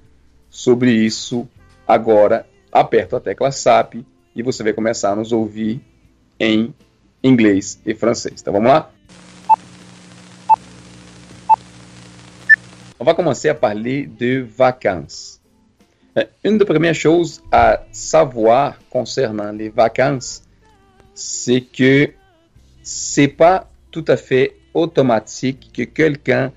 [0.50, 1.48] sobre isso
[1.88, 2.48] agora.
[2.72, 4.04] Aperta a tecla SAP
[4.36, 5.80] e você vai começar a nos ouvir
[6.40, 6.74] em
[7.24, 8.42] inglês e francês.
[8.42, 8.92] Então vamos lá?
[13.00, 15.40] On va commencer à parler de vacances.
[16.44, 20.44] Une des premières choses à savoir concernant les vacances,
[21.14, 22.14] c'est que
[22.84, 26.52] c'est pas tout à fait automatique que quelqu'un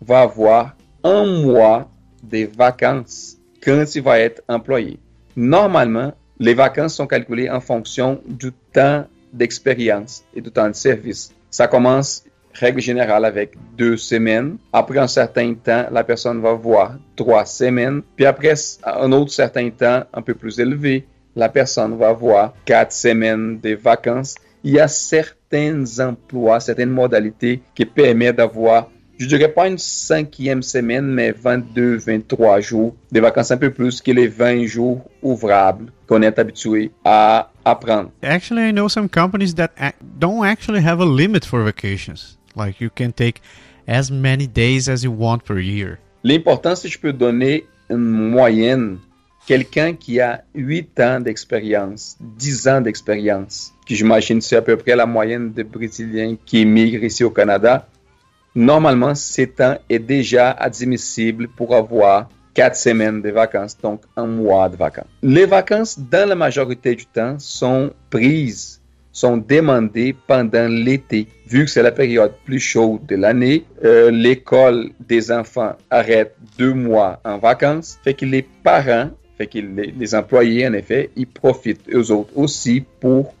[0.00, 1.90] va avoir un mois
[2.22, 4.98] de vacances quand il va être employé.
[5.36, 11.32] Normalement, les vacances sont calculées en fonction du temps d'expérience et du temps de service.
[11.50, 14.56] Ça commence, règle générale, avec deux semaines.
[14.72, 18.02] Après un certain temps, la personne va voir trois semaines.
[18.16, 18.54] Puis après
[18.84, 21.06] un autre certain temps un peu plus élevé,
[21.36, 24.36] la personne va avoir quatre semaines de vacances.
[24.66, 30.62] Il y a certains emplois, certaines modalités qui permettent d'avoir, je dirais pas une cinquième
[30.62, 35.92] semaine, mais 22, 23 jours de vacances un peu plus que les 20 jours ouvrables
[36.06, 38.10] qu'on est habitué à apprendre.
[38.22, 39.68] Actually, I know some companies that
[40.18, 42.38] don't actually have a limit for vacations.
[42.56, 43.42] Like you can take
[43.86, 45.98] as many days as you want per year.
[46.22, 48.96] L'important, c'est que je peux donner une moyenne
[49.46, 54.96] quelqu'un qui a 8 ans d'expérience, 10 ans d'expérience, que j'imagine c'est à peu près
[54.96, 57.86] la moyenne des Brésiliens qui émigrent ici au Canada,
[58.54, 64.68] normalement, cet temps est déjà admissible pour avoir 4 semaines de vacances, donc un mois
[64.68, 65.08] de vacances.
[65.22, 68.80] Les vacances, dans la majorité du temps, sont prises,
[69.12, 71.26] sont demandées pendant l'été.
[71.46, 76.74] Vu que c'est la période plus chaude de l'année, euh, l'école des enfants arrête deux
[76.74, 81.88] mois en vacances, fait que les parents fait que les, employés, en effet, ils profitent
[81.92, 83.34] eux autres aussi pour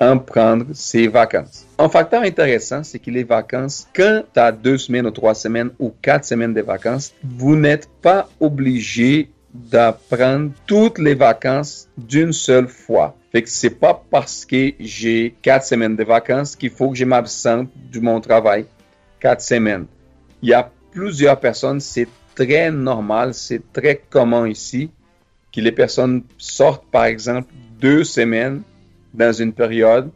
[0.00, 1.66] en prendre ses vacances.
[1.78, 5.70] Un facteur intéressant, c'est que les vacances, quand tu as deux semaines ou trois semaines
[5.78, 12.68] ou quatre semaines de vacances, vous n'êtes pas obligé d'apprendre toutes les vacances d'une seule
[12.68, 13.16] fois.
[13.30, 17.04] Fait que c'est pas parce que j'ai quatre semaines de vacances qu'il faut que je
[17.04, 18.66] m'absente de mon travail
[19.20, 19.86] quatre semaines.
[20.42, 24.90] Il y a plusieurs personnes, c'est très normal, c'est très commun ici
[25.54, 28.62] que les personnes sortent, par exemple, deux semaines
[29.12, 30.10] dans une période,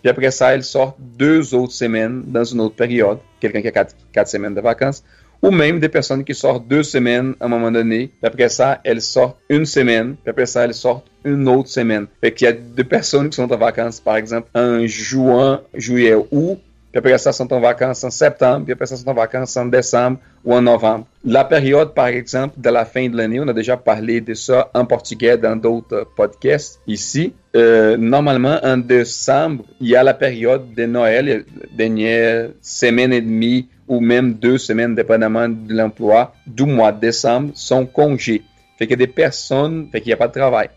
[0.00, 3.86] puis après ça, elles sortent deux autres semaines dans une autre période, quelqu'un qui a
[4.12, 5.04] quatre, semaines de vacances,
[5.42, 8.80] ou même des personnes qui sortent deux semaines à un moment donné, puis après ça,
[8.84, 12.06] elles sortent une semaine, puis après ça, elles sortent une autre semaine.
[12.20, 16.14] Fait qu'il y a des personnes qui sont en vacances, par exemple, en juin, juillet,
[16.14, 16.58] août,
[16.92, 19.64] puis après ça, sont en vacances en septembre, puis après ça, sont en vacances en
[19.64, 21.06] décembre ou en novembre.
[21.24, 24.70] La période, par exemple, de la fin de l'année, on a déjà parlé de ça
[24.74, 27.32] en portugais dans d'autres podcasts ici.
[27.56, 33.68] Euh, normalement, en décembre, il y a la période de Noël, dernière semaine et demie
[33.88, 38.42] ou même deux semaines, dépendamment de l'emploi, du mois de décembre, sont congés.
[38.78, 40.68] Fait que des personnes, fait qu'il n'y a pas de travail,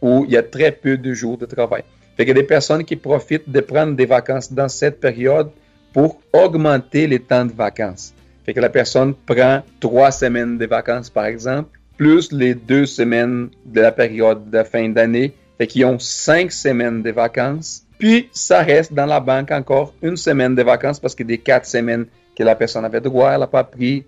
[0.00, 1.84] ou il y a très peu de jours de travail.
[2.16, 5.50] Fait qu'il y a des personnes qui profitent de prendre des vacances dans cette période
[5.92, 8.14] pour augmenter les temps de vacances.
[8.44, 13.50] Fait que la personne prend trois semaines de vacances, par exemple, plus les deux semaines
[13.64, 15.34] de la période de fin d'année.
[15.58, 17.82] Fait qu'ils ont cinq semaines de vacances.
[17.98, 21.66] Puis, ça reste dans la banque encore une semaine de vacances parce que des quatre
[21.66, 22.06] semaines
[22.36, 24.04] que la personne avait droit, elle n'a pas pris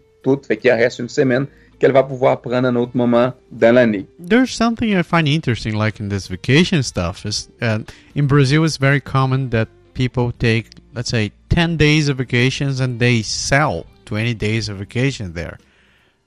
[0.46, 1.46] Fait qu'il reste une semaine
[1.78, 4.06] qu'elle va pouvoir prendre un autre moment dans l'année.
[4.18, 7.80] There's something I find interesting, like in this vacation stuff, is uh,
[8.14, 12.98] in Brazil it's very common that people take, let's say, 10 days of vacations and
[12.98, 15.58] they sell 20 days of vacation there.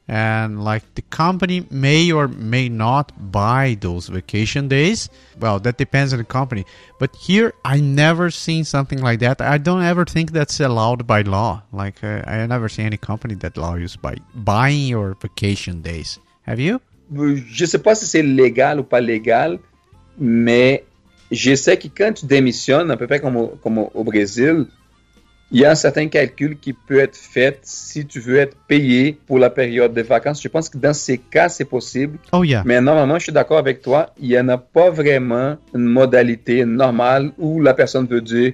[0.08, 5.10] And like the company may or may not buy those vacation days.
[5.38, 6.66] Well, that depends on the company.
[6.98, 9.42] But here, I never seen something like that.
[9.42, 11.64] I don't ever think that's allowed by law.
[11.74, 16.20] Like uh, I never see any company that allows by buying your vacation days.
[16.44, 16.80] Have you?
[17.14, 19.60] Je sais pas si c'est légal ou pas légal,
[20.18, 20.84] mais
[21.32, 24.68] je sais que quand tu démissionnes, à peu près comme au, comme au Brésil,
[25.52, 29.18] il y a un certain calcul qui peut être fait si tu veux être payé
[29.28, 30.42] pour la période de vacances.
[30.42, 32.20] Je pense que dans ces cas, c'est possible.
[32.34, 32.64] Oh yeah.
[32.66, 36.66] Mais normalement, je suis d'accord avec toi, il n'y en a pas vraiment une modalité
[36.66, 38.54] normale où la personne veut dire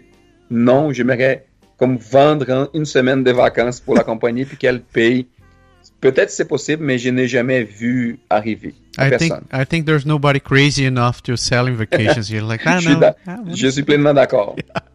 [0.51, 1.45] non, j'aimerais
[1.77, 5.27] comme vendre une semaine de vacances pour la compagnie puis qu'elle paye
[6.03, 8.73] Peut-être c'est possible, mais je n'ai jamais vu arriver.
[8.99, 12.41] I think I think there's nobody crazy enough to selling vacations here.
[12.41, 14.57] Like, ah, je, suis no, ah, je suis pleinement d'accord.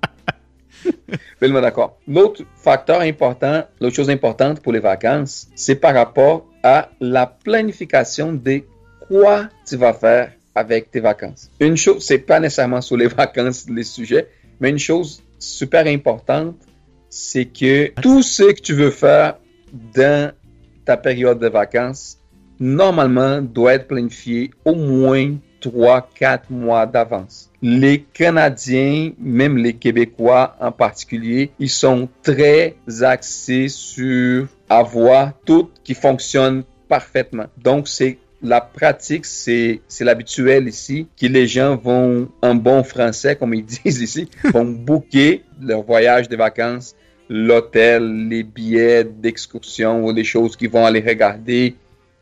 [1.41, 1.99] d'accord.
[2.07, 8.33] L'autre facteur important, l'autre chose importante pour les vacances, c'est par rapport à la planification
[8.33, 8.63] de
[9.07, 11.51] quoi tu vas faire avec tes vacances.
[11.61, 14.29] Une chose, c'est pas nécessairement sur les vacances les sujets,
[14.61, 16.57] mais une chose super importante,
[17.09, 19.39] c'est que tout ce que tu veux faire
[19.73, 20.33] dans
[20.85, 22.19] ta période de vacances,
[22.59, 27.48] normalement, doit être planifié au moins 3-4 mois d'avance.
[27.61, 35.95] Les Canadiens, même les Québécois en particulier, ils sont très axés sur avoir tout qui
[35.95, 37.47] fonctionne parfaitement.
[37.57, 43.55] Donc, c'est la pratique, c'est, l'habituel ici, que les gens vont, en bon français, comme
[43.55, 46.95] ils disent ici, vont booker leur voyage de vacances,
[47.29, 51.75] l'hôtel, les billets d'excursion ou les choses qu'ils vont aller regarder,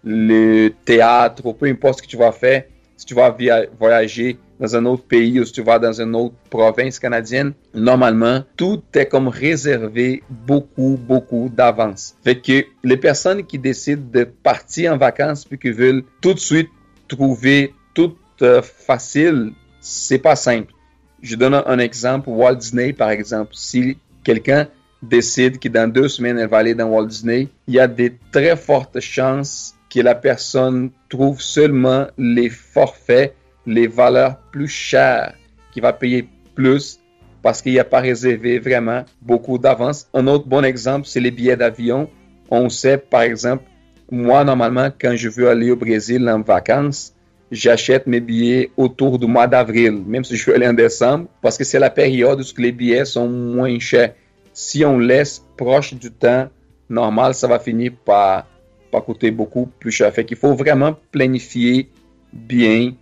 [0.02, 2.64] le théâtre, ou peu importe ce que tu vas faire,
[2.96, 3.36] si tu vas
[3.78, 8.42] voyager dans un autre pays ou si tu vas dans une autre province canadienne, normalement,
[8.56, 12.14] tout est comme réservé beaucoup, beaucoup d'avance.
[12.24, 16.38] Fait que les personnes qui décident de partir en vacances puis qui veulent tout de
[16.38, 16.70] suite
[17.08, 20.72] trouver tout euh, facile, c'est pas simple.
[21.22, 23.52] Je donne un exemple, Walt Disney par exemple.
[23.54, 24.68] Si quelqu'un
[25.02, 28.16] décide que dans deux semaines elle va aller dans Walt Disney, il y a des
[28.32, 33.34] très fortes chances que la personne trouve seulement les forfaits,
[33.66, 35.34] les valeurs plus chères,
[35.72, 37.00] qui va payer plus
[37.42, 40.08] parce qu'il n'y a pas réservé vraiment beaucoup d'avance.
[40.12, 42.10] Un autre bon exemple, c'est les billets d'avion.
[42.50, 43.62] On sait, par exemple,
[44.10, 47.14] moi, normalement, quand je veux aller au Brésil en vacances,
[47.52, 51.56] j'achète mes billets autour du mois d'avril, même si je veux aller en décembre, parce
[51.56, 54.14] que c'est la période où les billets sont moins chers.
[54.52, 56.48] Si on laisse proche du temps
[56.88, 58.46] normal, ça va finir par
[58.90, 60.12] pas coûter beaucoup plus cher.
[60.12, 61.90] Fait qu'il faut vraiment planifier
[62.32, 62.92] bien,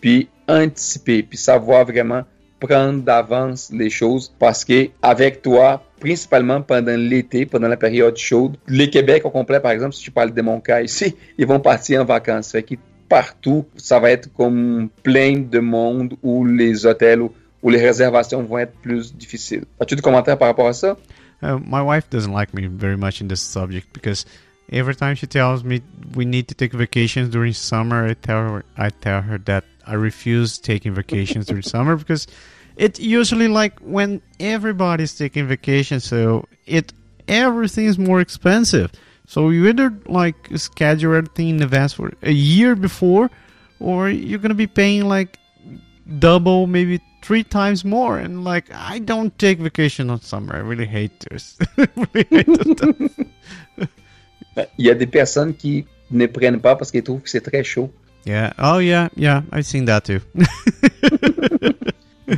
[0.00, 2.22] puis anticiper, puis savoir vraiment
[2.60, 8.56] prendre d'avance les choses parce que avec toi, principalement pendant l'été, pendant la période chaude,
[8.66, 11.60] les Québec au complet, par exemple, si je parle de mon cas ici, ils vont
[11.60, 12.50] partir en vacances.
[12.50, 12.74] Fait que
[13.08, 18.58] partout, ça va être comme plein de monde où les hôtels ou, les réservations vont
[18.58, 19.64] être plus difficiles.
[19.80, 20.96] As-tu des commentaires par rapport à ça?
[21.42, 24.24] Uh, my wife doesn't like me very much in this subject because
[24.70, 25.80] Every time she tells me
[26.14, 29.94] we need to take vacations during summer, I tell her I tell her that I
[29.94, 32.26] refuse taking vacations during summer because
[32.76, 36.92] it usually like when everybody's taking vacation, so it
[37.26, 38.92] everything is more expensive.
[39.26, 43.30] So you either like schedule everything in advance for a year before,
[43.80, 45.38] or you're gonna be paying like
[46.18, 48.18] double, maybe three times more.
[48.18, 50.54] And like I don't take vacation on summer.
[50.54, 51.58] I really hate this.
[51.76, 53.26] really hate this
[54.78, 57.64] Il y a des personnes qui ne prennent pas parce qu'ils trouvent que c'est très
[57.64, 57.90] chaud.
[58.26, 58.52] Yeah.
[58.62, 60.18] Oh yeah, yeah, I've seen that too.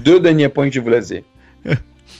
[0.05, 1.23] deux derniers points que je voulais dire.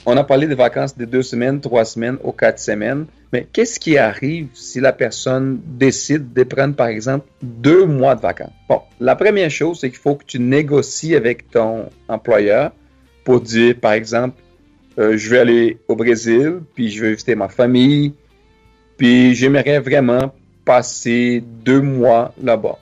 [0.05, 3.05] On a parlé de vacances de deux semaines, trois semaines ou quatre semaines.
[3.31, 8.21] Mais qu'est-ce qui arrive si la personne décide de prendre, par exemple, deux mois de
[8.21, 8.51] vacances?
[8.67, 12.71] Bon, la première chose, c'est qu'il faut que tu négocies avec ton employeur
[13.23, 14.41] pour dire, par exemple,
[14.99, 18.13] euh, je vais aller au Brésil, puis je vais visiter ma famille,
[19.01, 20.31] puis j'aimerais vraiment
[20.63, 22.77] passer deux mois là-bas.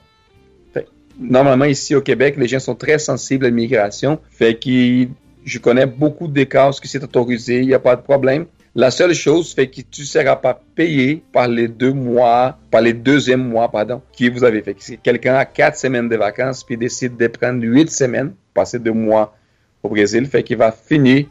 [1.18, 4.20] Normalement, ici au Québec, les gens sont très sensibles à l'immigration.
[4.30, 5.08] Fait que
[5.46, 8.44] je connais beaucoup de cas où c'est autorisé, il n'y a pas de problème.
[8.74, 12.82] La seule chose fait que tu ne seras pas payé par les deux mois, par
[12.82, 14.76] les deuxièmes mois, pardon, que vous avez fait.
[14.78, 18.92] Si quelqu'un a quatre semaines de vacances puis décide de prendre huit semaines, passer deux
[18.92, 19.34] mois
[19.82, 21.24] au Brésil, fait qu'il va finir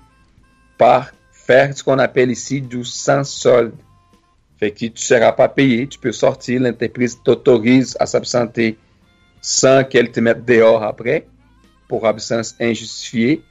[0.79, 3.75] par faire ce qu'on appelle ici du sans solde.
[4.59, 8.77] Fait que tu ne seras pas payé, tu peux sortir, l'entreprise t'autorise à s'absenter
[9.41, 11.27] sans qu'elle te mette dehors après
[11.87, 13.41] pour absence injustifiée,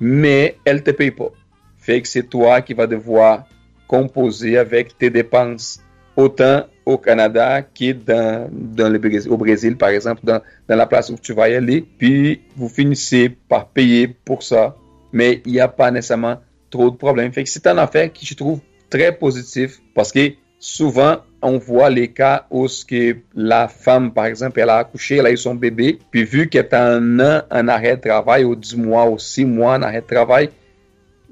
[0.00, 1.32] mais elle ne te paye pas.
[1.78, 3.44] Fait que c'est toi qui vas devoir
[3.88, 5.80] composer avec tes dépenses,
[6.16, 11.48] autant au Canada que au Brésil, par exemple, dans, dans, la place où tu vas
[11.48, 11.84] y aller.
[11.98, 14.76] Puis vous finissez par payer pour ça,
[15.12, 16.40] mais il n'y a pas nécessairement
[16.70, 17.32] trop de problèmes.
[17.32, 18.60] Fait que c'est un affaire qui, je trouve,
[18.90, 24.58] très positif parce que souvent on voit les cas où que la femme, par exemple,
[24.58, 27.68] elle a accouché, elle a eu son bébé, puis vu qu'elle est un an en
[27.68, 30.50] arrêt de travail, ou 10 mois, ou 6 mois en arrêt de travail,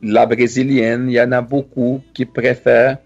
[0.02, 2.98] la brésilienne, il y en a beaucoup qui préfèrent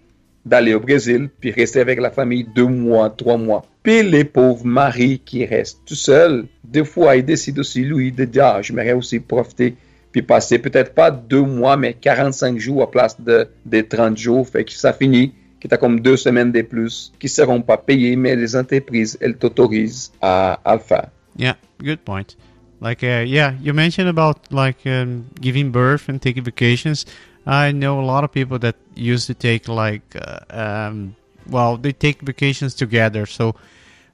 [0.45, 3.65] d'aller au Brésil, puis rester avec la famille deux mois, trois mois.
[3.83, 8.25] Puis les pauvres maris qui restent tout seuls, des fois, ils décident aussi, lui, de
[8.25, 9.75] dire, ah, j'aimerais aussi profiter
[10.11, 14.47] puis passer peut-être pas deux mois, mais 45 jours à place de, des 30 jours.
[14.47, 18.15] Fait que ça finit qui est comme deux semaines de plus, qui seront pas payées,
[18.15, 21.09] mais les entreprises, elles t'autorisent à, à le faire.
[21.37, 22.35] Yeah, good point.
[22.81, 27.05] Like, uh, yeah, you mentioned about like um, giving birth and taking vacations.
[27.45, 31.15] I know a lot of people that used to take like, uh, um,
[31.49, 33.25] well, they take vacations together.
[33.25, 33.55] So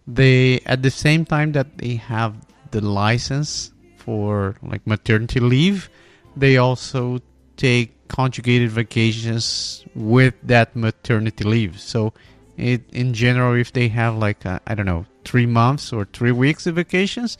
[0.07, 2.33] they, at the same time that they have
[2.71, 3.71] the license
[4.05, 5.89] for like maternity leave,
[6.37, 7.19] they also
[7.57, 11.79] take conjugated vacations with that maternity leave.
[11.79, 12.13] So,
[12.57, 16.31] it in general, if they have like uh, I don't know three months or three
[16.31, 17.37] weeks of vacations,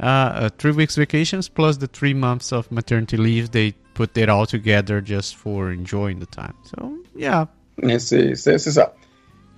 [0.00, 4.28] uh, uh, three weeks vacations plus the three months of maternity leave, they put it
[4.28, 6.56] all together just for enjoying the time.
[6.64, 7.46] So yeah.
[7.82, 8.92] C'est ça.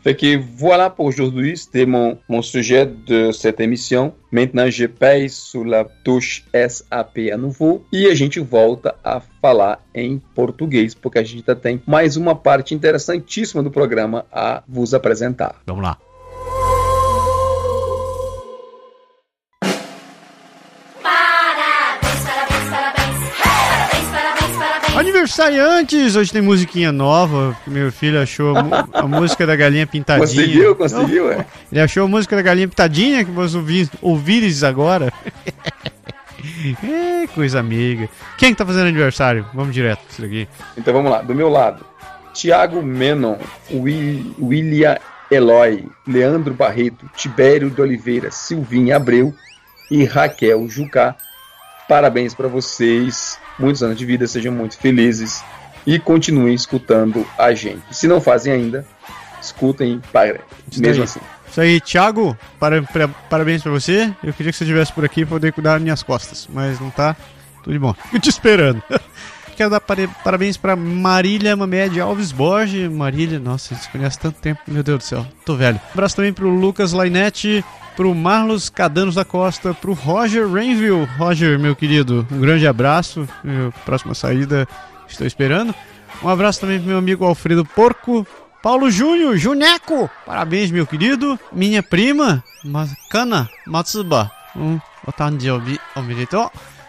[0.03, 4.13] Fait que voilà pour aujourd'hui, c'était mon, mon sujet de cette émission.
[4.33, 9.79] Maintenant, je pèse sur la touche SAP à nouveau e a gente volta a falar
[9.95, 15.63] em português, porque a gente tem mais uma parte interessantíssima do programa a vos apresentar.
[15.67, 16.12] Vamos lá.
[25.33, 26.15] Aniversariantes!
[26.15, 27.57] Hoje tem musiquinha nova.
[27.67, 28.55] Meu filho achou
[28.93, 30.27] a, música da galinha pintadinha.
[30.27, 31.47] Conseguiu, conseguiu, é.
[31.71, 35.11] Ele achou a música da galinha pintadinha que vos ouvi, ouvires agora.
[36.85, 38.11] é, coisa amiga.
[38.37, 39.47] Quem que tá fazendo aniversário?
[39.55, 40.47] Vamos direto isso daqui.
[40.77, 41.83] Então vamos lá, do meu lado.
[42.35, 43.39] Tiago Menon,
[43.71, 44.99] Will, William
[45.31, 49.33] Eloy, Leandro Barreto, Tibério de Oliveira, Silvinha Abreu
[49.91, 51.17] e Raquel Jucá.
[51.89, 55.43] Parabéns para vocês muitos anos de vida, sejam muito felizes
[55.87, 57.83] e continuem escutando a gente.
[57.91, 58.87] Se não fazem ainda,
[59.41, 60.41] escutem para,
[60.77, 61.21] mesmo assim.
[61.51, 64.13] Isso aí, Thiago, para, para, parabéns para você.
[64.25, 66.91] Eu queria que você estivesse por aqui para poder cuidar das minhas costas, mas não
[66.91, 67.15] tá.
[67.63, 67.93] Tudo de bom.
[67.93, 68.83] Fico te esperando.
[69.55, 72.91] Quero dar parabéns para Marília Mamed Alves Borges.
[72.91, 75.77] Marília, nossa, a gente se conhece tanto tempo, meu Deus do céu, tô velho.
[75.77, 77.63] Um abraço também pro Lucas Lainete,
[77.97, 81.09] pro Marlos Cadanos da Costa, pro Roger Rainville.
[81.19, 83.29] Roger, meu querido, um grande abraço.
[83.85, 84.67] Próxima saída,
[85.09, 85.75] estou esperando.
[86.23, 88.27] Um abraço também pro meu amigo Alfredo Porco.
[88.63, 91.39] Paulo Júnior, Juneco, parabéns, meu querido.
[91.53, 94.31] Minha prima, Makana Matsuba.
[94.55, 94.79] Um.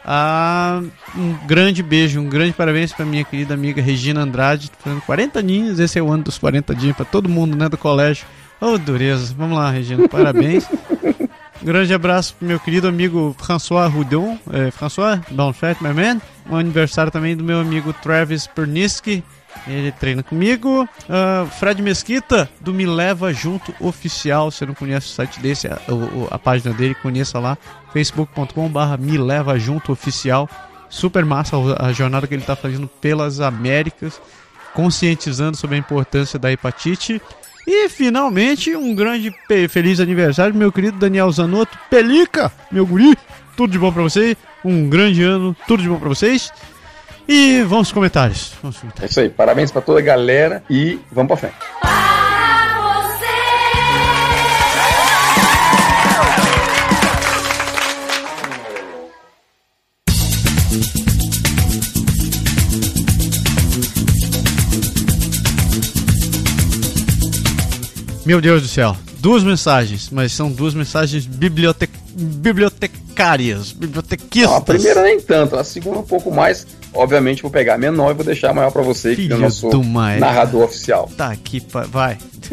[0.06, 0.82] Ah,
[1.16, 5.80] um grande beijo, um grande parabéns para minha querida amiga Regina Andrade, fazendo 40 aninhos.
[5.80, 8.28] Esse é o ano dos 40 dias para todo mundo, né, do colégio.
[8.66, 9.36] Oh, dureza.
[9.38, 10.66] Vamos lá, Regina, parabéns.
[11.62, 16.22] Grande abraço pro meu querido amigo François Rudon, é, François Bonfet, my man.
[16.50, 19.22] Um aniversário também do meu amigo Travis Perniski.
[19.68, 20.84] Ele treina comigo.
[20.84, 24.50] Uh, Fred Mesquita, do Me Leva Junto Oficial.
[24.50, 27.58] Se você não conhece o site desse, a, a, a página dele, conheça lá.
[27.92, 30.50] facebook.com.br Me Leva Junto Oficial.
[30.90, 34.22] Super massa a jornada que ele está fazendo pelas Américas,
[34.74, 37.22] conscientizando sobre a importância da hepatite.
[37.66, 39.34] E finalmente, um grande
[39.70, 41.78] feliz aniversário, meu querido Daniel Zanotto.
[41.90, 43.18] Pelica, meu guri,
[43.56, 44.36] tudo de bom para você.
[44.64, 46.52] Um grande ano, tudo de bom para vocês.
[47.28, 48.54] E vamos comentários.
[48.62, 49.10] Vamos comentários.
[49.10, 52.13] É isso aí, parabéns para toda a galera e vamos para frente.
[68.26, 68.96] Meu Deus do céu.
[69.20, 71.90] Duas mensagens, mas são duas mensagens bibliote...
[72.16, 74.50] bibliotecárias, bibliotequistas.
[74.50, 76.66] Não, a primeira nem tanto, a segunda um pouco mais.
[76.94, 79.38] Obviamente vou pegar a menor e vou deixar a maior para você, Filho que é
[79.38, 79.70] o nosso
[80.20, 81.10] narrador oficial.
[81.18, 82.18] Tá aqui, vai.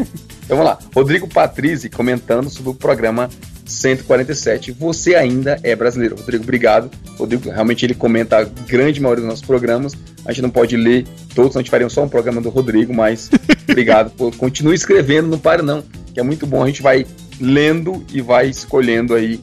[0.45, 0.79] então vamos lá.
[0.95, 3.29] Rodrigo Patrizzi comentando sobre o programa
[3.71, 4.73] 147.
[4.73, 6.17] Você ainda é brasileiro.
[6.17, 6.91] Rodrigo, obrigado.
[7.17, 9.95] Rodrigo, realmente ele comenta a grande maioria dos nossos programas.
[10.25, 13.31] A gente não pode ler todos, a gente faria só um programa do Rodrigo, mas
[13.69, 14.11] obrigado.
[14.11, 16.63] Por, continue escrevendo, não pare não, que é muito bom.
[16.63, 17.07] A gente vai
[17.41, 19.41] lendo e vai escolhendo aí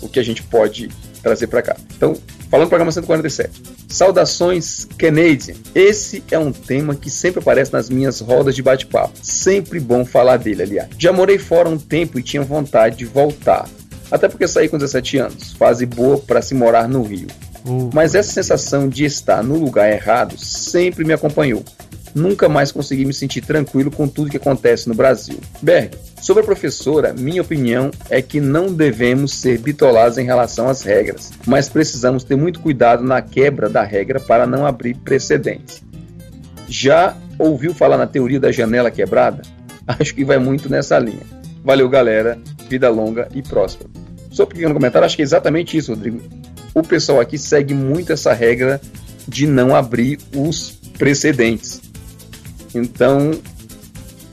[0.00, 0.88] o que a gente pode
[1.22, 1.76] trazer para cá.
[1.96, 2.16] Então,
[2.50, 3.62] falando do programa 147.
[3.88, 5.54] Saudações Canadian.
[5.74, 9.14] Esse é um tema que sempre aparece nas minhas rodas de bate-papo.
[9.22, 10.88] Sempre bom falar dele, aliás.
[10.98, 13.68] Já morei fora um tempo e tinha vontade de voltar.
[14.10, 15.52] Até porque saí com 17 anos.
[15.52, 17.28] Fase boa para se morar no Rio.
[17.64, 17.90] Uh.
[17.92, 21.64] Mas essa sensação de estar no lugar errado sempre me acompanhou
[22.16, 25.38] nunca mais consegui me sentir tranquilo com tudo que acontece no Brasil.
[25.60, 25.90] Berg,
[26.22, 31.30] sobre a professora, minha opinião é que não devemos ser bitolados em relação às regras,
[31.46, 35.84] mas precisamos ter muito cuidado na quebra da regra para não abrir precedentes.
[36.66, 39.42] Já ouviu falar na teoria da janela quebrada?
[39.86, 41.22] Acho que vai muito nessa linha.
[41.62, 42.38] Valeu, galera.
[42.68, 43.90] Vida longa e próspera.
[44.30, 46.20] Só um pequeno comentário, acho que é exatamente isso, Rodrigo.
[46.74, 48.80] O pessoal aqui segue muito essa regra
[49.26, 51.80] de não abrir os precedentes.
[52.76, 53.32] Então,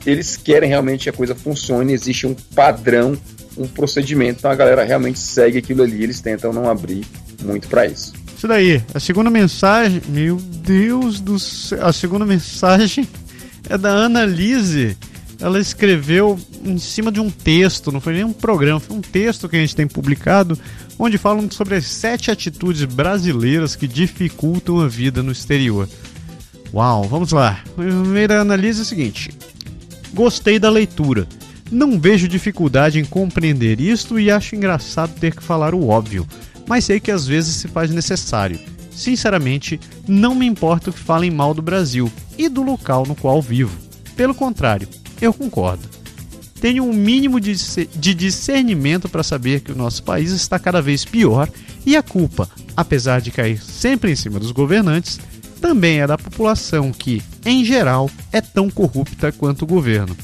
[0.06, 3.16] eles querem realmente que a coisa funcione, existe um padrão,
[3.56, 7.04] um procedimento, então a galera realmente segue aquilo ali, eles tentam não abrir
[7.42, 8.12] muito para isso.
[8.36, 13.08] Isso daí, a segunda mensagem, meu Deus do céu, a segunda mensagem
[13.68, 14.96] é da Ana Lise.
[15.40, 19.48] Ela escreveu em cima de um texto, não foi nem um programa, foi um texto
[19.48, 20.58] que a gente tem publicado,
[20.98, 25.88] onde falam sobre as sete atitudes brasileiras que dificultam a vida no exterior.
[26.74, 27.62] Uau, vamos lá.
[27.76, 29.30] Primeira análise é a seguinte:
[30.12, 31.28] Gostei da leitura.
[31.70, 36.26] Não vejo dificuldade em compreender isto e acho engraçado ter que falar o óbvio,
[36.66, 38.58] mas sei que às vezes se faz necessário.
[38.90, 43.78] Sinceramente, não me importa que falem mal do Brasil e do local no qual vivo.
[44.16, 44.88] Pelo contrário,
[45.20, 45.88] eu concordo.
[46.60, 47.54] Tenho um mínimo de,
[47.86, 51.48] de discernimento para saber que o nosso país está cada vez pior
[51.86, 55.20] e a culpa, apesar de cair sempre em cima dos governantes,
[55.64, 60.14] também é da população que, em geral, é tão corrupta quanto o governo.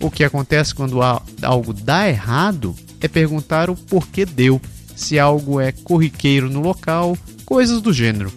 [0.00, 4.60] O que acontece quando algo dá errado é perguntar o porquê deu,
[4.96, 8.32] se algo é corriqueiro no local, coisas do gênero.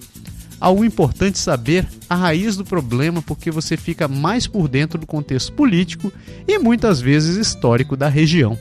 [0.59, 5.51] Algo importante saber a raiz do problema porque você fica mais por dentro do contexto
[5.53, 6.13] político
[6.47, 8.55] e muitas vezes histórico da região.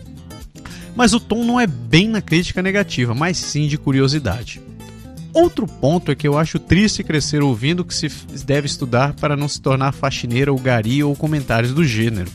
[0.96, 4.62] Mas o tom não é bem na crítica negativa, mas sim de curiosidade.
[5.32, 8.08] Outro ponto é que eu acho triste crescer ouvindo que se
[8.44, 12.30] deve estudar para não se tornar faxineira ou gari ou comentários do gênero.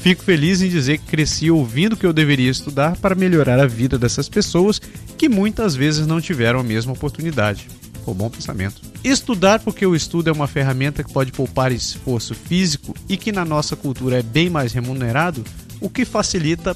[0.00, 3.98] Fico feliz em dizer que cresci ouvindo que eu deveria estudar para melhorar a vida
[3.98, 4.80] dessas pessoas
[5.18, 7.68] que muitas vezes não tiveram a mesma oportunidade.
[8.06, 8.80] Bom pensamento.
[9.04, 13.44] Estudar porque o estudo é uma ferramenta que pode poupar esforço físico e que na
[13.44, 15.44] nossa cultura é bem mais remunerado,
[15.78, 16.74] o que facilita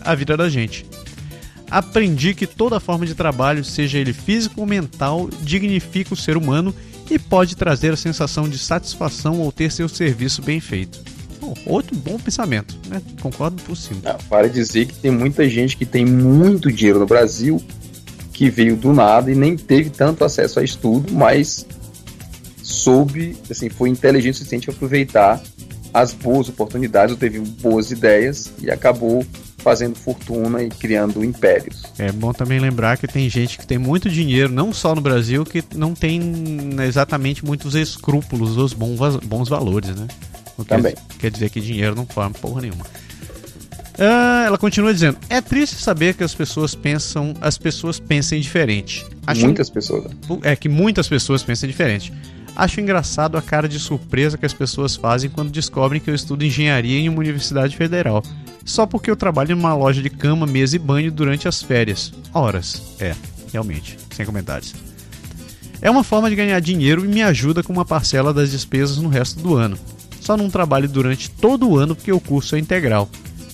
[0.00, 0.86] a vida da gente.
[1.70, 6.74] Aprendi que toda forma de trabalho, seja ele físico ou mental, dignifica o ser humano
[7.10, 11.00] e pode trazer a sensação de satisfação ao ter seu serviço bem feito.
[11.40, 13.00] Oh, outro bom pensamento, né?
[13.20, 14.00] Concordo por cima.
[14.02, 17.62] Não, para dizer que tem muita gente que tem muito dinheiro no Brasil
[18.32, 21.66] que veio do nada e nem teve tanto acesso a estudo, mas
[22.62, 25.42] soube, assim, foi inteligente o suficiente para aproveitar
[25.92, 29.26] as boas oportunidades, ou teve boas ideias e acabou
[29.60, 31.82] fazendo fortuna e criando impérios.
[31.98, 35.44] É bom também lembrar que tem gente que tem muito dinheiro, não só no Brasil,
[35.44, 36.20] que não tem
[36.86, 40.08] exatamente muitos escrúpulos dos bons, bons valores, né?
[40.56, 40.94] O que também.
[41.18, 42.84] Quer dizer que dinheiro não forma porra nenhuma.
[43.98, 49.06] Ah, ela continua dizendo: é triste saber que as pessoas pensam, as pessoas pensem diferente.
[49.36, 50.10] Muitas pessoas.
[50.42, 52.12] É que muitas pessoas pensam diferente.
[52.56, 56.44] Acho engraçado a cara de surpresa que as pessoas fazem quando descobrem que eu estudo
[56.44, 58.22] engenharia em uma universidade federal
[58.64, 62.12] só porque eu trabalho numa loja de cama, mesa e banho durante as férias.
[62.32, 62.82] Horas.
[62.98, 63.14] É,
[63.52, 64.74] realmente, sem comentários.
[65.82, 69.08] É uma forma de ganhar dinheiro e me ajuda com uma parcela das despesas no
[69.08, 69.78] resto do ano.
[70.20, 73.08] Só não trabalho durante todo o ano porque o curso é integral.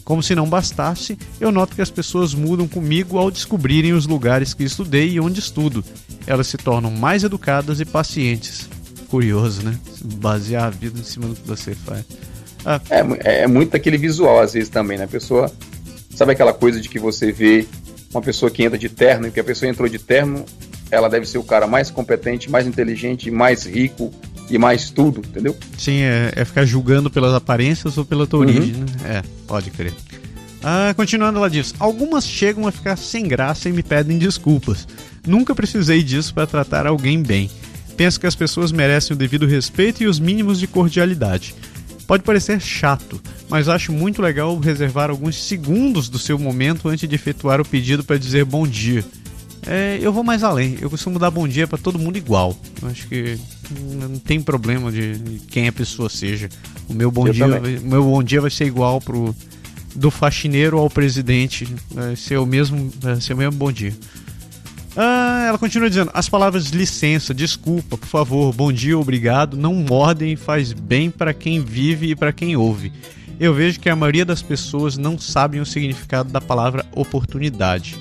[0.04, 4.54] Como se não bastasse, eu noto que as pessoas mudam comigo ao descobrirem os lugares
[4.54, 5.84] que estudei e onde estudo.
[6.26, 8.68] Elas se tornam mais educadas e pacientes.
[9.08, 9.78] Curioso, né?
[10.14, 12.04] Basear a vida em cima do que você faz.
[12.64, 12.80] Ah.
[12.90, 15.04] É, é muito aquele visual, às vezes, também, né?
[15.04, 15.50] A pessoa.
[16.14, 17.66] Sabe aquela coisa de que você vê
[18.10, 20.44] uma pessoa que entra de terno e que a pessoa entrou de terno,
[20.90, 24.12] ela deve ser o cara mais competente, mais inteligente, mais rico
[24.48, 25.56] e mais tudo, entendeu?
[25.76, 28.46] Sim, é, é ficar julgando pelas aparências ou pela tua uhum.
[28.46, 28.86] origem, né?
[29.04, 29.92] É, pode crer.
[30.62, 34.86] Ah, continuando, ela diz: Algumas chegam a ficar sem graça e me pedem desculpas.
[35.26, 37.50] Nunca precisei disso para tratar alguém bem.
[37.96, 41.54] Penso que as pessoas merecem o devido respeito e os mínimos de cordialidade.
[42.06, 47.14] Pode parecer chato, mas acho muito legal reservar alguns segundos do seu momento antes de
[47.14, 49.04] efetuar o pedido para dizer bom dia.
[49.66, 52.56] É, eu vou mais além, eu costumo dar bom dia para todo mundo igual.
[52.80, 53.36] Eu acho que
[53.98, 56.48] não tem problema de quem a pessoa seja.
[56.88, 59.34] O meu bom, dia, vai, meu bom dia vai ser igual pro
[59.96, 63.94] do faxineiro ao presidente, vai ser o mesmo, vai ser o mesmo bom dia.
[64.96, 70.32] Ah, ela continua dizendo: as palavras licença, desculpa, por favor, bom dia, obrigado, não mordem
[70.32, 72.92] e faz bem para quem vive e para quem ouve.
[73.38, 77.96] Eu vejo que a maioria das pessoas não sabem o significado da palavra oportunidade.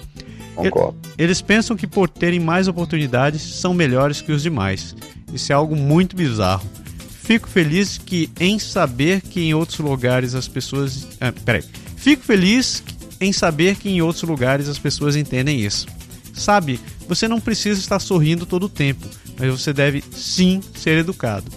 [0.56, 0.98] Concordo.
[1.18, 4.96] Eles pensam que por terem mais oportunidades são melhores que os demais.
[5.34, 6.66] Isso é algo muito bizarro.
[7.26, 11.06] Fico feliz que em saber que em outros lugares as pessoas.
[11.20, 11.64] Ah, peraí.
[11.98, 12.82] Fico feliz
[13.20, 15.88] em saber que em outros lugares as pessoas entendem isso.
[16.36, 19.08] Sabe, você não precisa estar sorrindo todo o tempo,
[19.40, 21.52] mas você deve sim ser educado.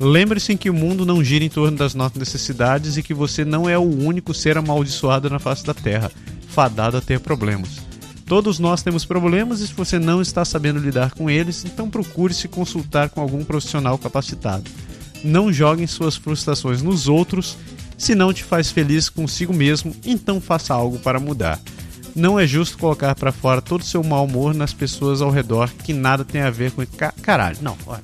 [0.00, 3.68] Lembre-se que o mundo não gira em torno das nossas necessidades e que você não
[3.68, 6.10] é o único ser amaldiçoado na face da Terra,
[6.48, 7.80] fadado a ter problemas.
[8.26, 12.32] Todos nós temos problemas e se você não está sabendo lidar com eles, então procure
[12.32, 14.70] se consultar com algum profissional capacitado.
[15.22, 17.56] Não joguem suas frustrações nos outros
[17.96, 21.60] Se não te faz feliz consigo mesmo, então faça algo para mudar.
[22.14, 25.68] Não é justo colocar para fora todo o seu mau humor nas pessoas ao redor
[25.70, 26.86] que nada tem a ver com.
[26.86, 28.02] Ca caralho, não, olha.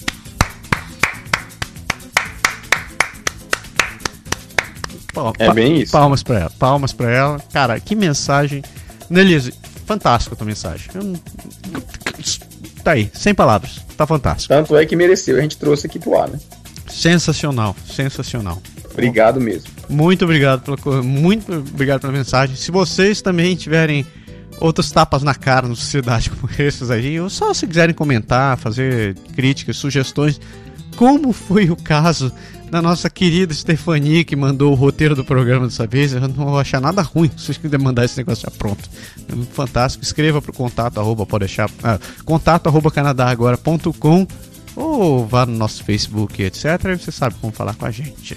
[5.38, 5.92] é bem isso.
[5.92, 7.40] Palmas para ela, palmas para ela.
[7.52, 8.62] Cara, que mensagem.
[9.08, 9.54] Nelise,
[9.86, 10.88] fantástico a tua mensagem.
[10.94, 11.14] Eu...
[12.82, 13.80] Tá aí, sem palavras.
[13.96, 14.52] Tá fantástico.
[14.52, 16.38] Tanto é que mereceu, a gente trouxe aqui pro ar, né?
[16.88, 18.60] Sensacional, sensacional.
[18.92, 19.70] Obrigado mesmo.
[19.88, 22.56] Muito obrigado pela muito obrigado pela mensagem.
[22.56, 24.06] Se vocês também tiverem
[24.58, 29.16] outros tapas na cara na sociedade como esses aí, ou só se quiserem comentar, fazer
[29.34, 30.40] críticas, sugestões,
[30.96, 32.32] como foi o caso
[32.70, 36.12] da nossa querida Stefania, que mandou o roteiro do programa dessa vez.
[36.12, 38.88] Eu não vou achar nada ruim se vocês quiserem mandar esse negócio já pronto.
[39.28, 40.04] É fantástico.
[40.04, 44.26] Escreva para o contato, arroba, pode deixar, ah, contato, arroba canadagora.com
[44.76, 46.96] ou vá no nosso Facebook, etc.
[46.98, 48.36] Você sabe como falar com a gente.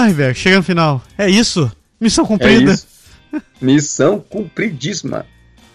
[0.00, 1.02] Ai, velho, chega no final.
[1.18, 1.70] É isso?
[2.00, 2.72] Missão cumprida.
[3.34, 5.26] É missão cumpridíssima.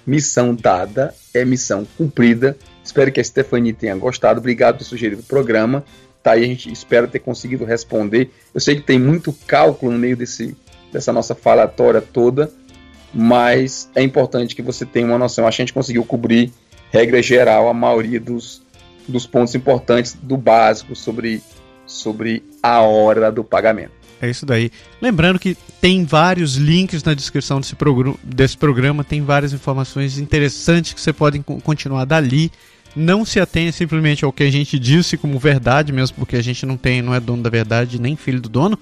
[0.03, 2.57] Missão dada é missão cumprida.
[2.83, 4.39] Espero que a Stephanie tenha gostado.
[4.39, 5.85] Obrigado por sugerir o programa.
[6.23, 8.31] Tá aí, a gente espera ter conseguido responder.
[8.51, 10.57] Eu sei que tem muito cálculo no meio desse,
[10.91, 12.51] dessa nossa falatória toda,
[13.13, 15.45] mas é importante que você tenha uma noção.
[15.45, 16.51] A gente conseguiu cobrir,
[16.91, 18.63] regra geral, a maioria dos,
[19.07, 21.43] dos pontos importantes do básico sobre,
[21.85, 24.04] sobre a hora do pagamento.
[24.21, 24.71] É isso daí.
[25.01, 30.93] Lembrando que tem vários links na descrição desse, progr desse programa, tem várias informações interessantes
[30.93, 32.51] que você pode continuar dali.
[32.95, 36.65] Não se atenha simplesmente ao que a gente disse como verdade, mesmo porque a gente
[36.65, 38.79] não tem, não é dono da verdade nem filho do dono.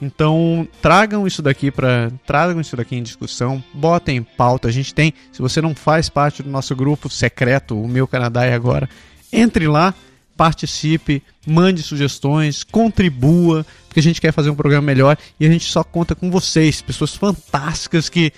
[0.00, 4.66] Então, tragam isso daqui para, tragam isso daqui em discussão, botem em pauta.
[4.66, 8.44] A gente tem, se você não faz parte do nosso grupo secreto, o meu Canadá
[8.44, 8.88] é agora,
[9.32, 9.94] entre lá,
[10.36, 15.66] participe, mande sugestões, contribua, porque a gente quer fazer um programa melhor e a gente
[15.66, 18.32] só conta com vocês, pessoas fantásticas que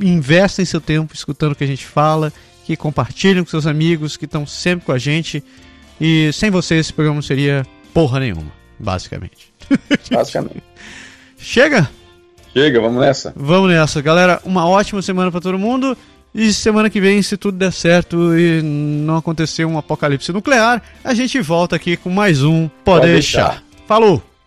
[0.00, 2.32] investem seu tempo escutando o que a gente fala,
[2.64, 5.42] que compartilham com seus amigos, que estão sempre com a gente.
[6.00, 9.52] E sem vocês esse programa não seria porra nenhuma, basicamente.
[10.10, 10.62] Basicamente.
[11.38, 11.88] Chega?
[12.52, 13.32] Chega, vamos nessa.
[13.36, 14.00] Vamos nessa.
[14.00, 15.96] Galera, uma ótima semana para todo mundo.
[16.34, 21.14] E semana que vem, se tudo der certo e não acontecer um apocalipse nuclear, a
[21.14, 23.48] gente volta aqui com mais um Pode, Pode deixar.
[23.48, 23.64] deixar.
[23.86, 24.29] Falou!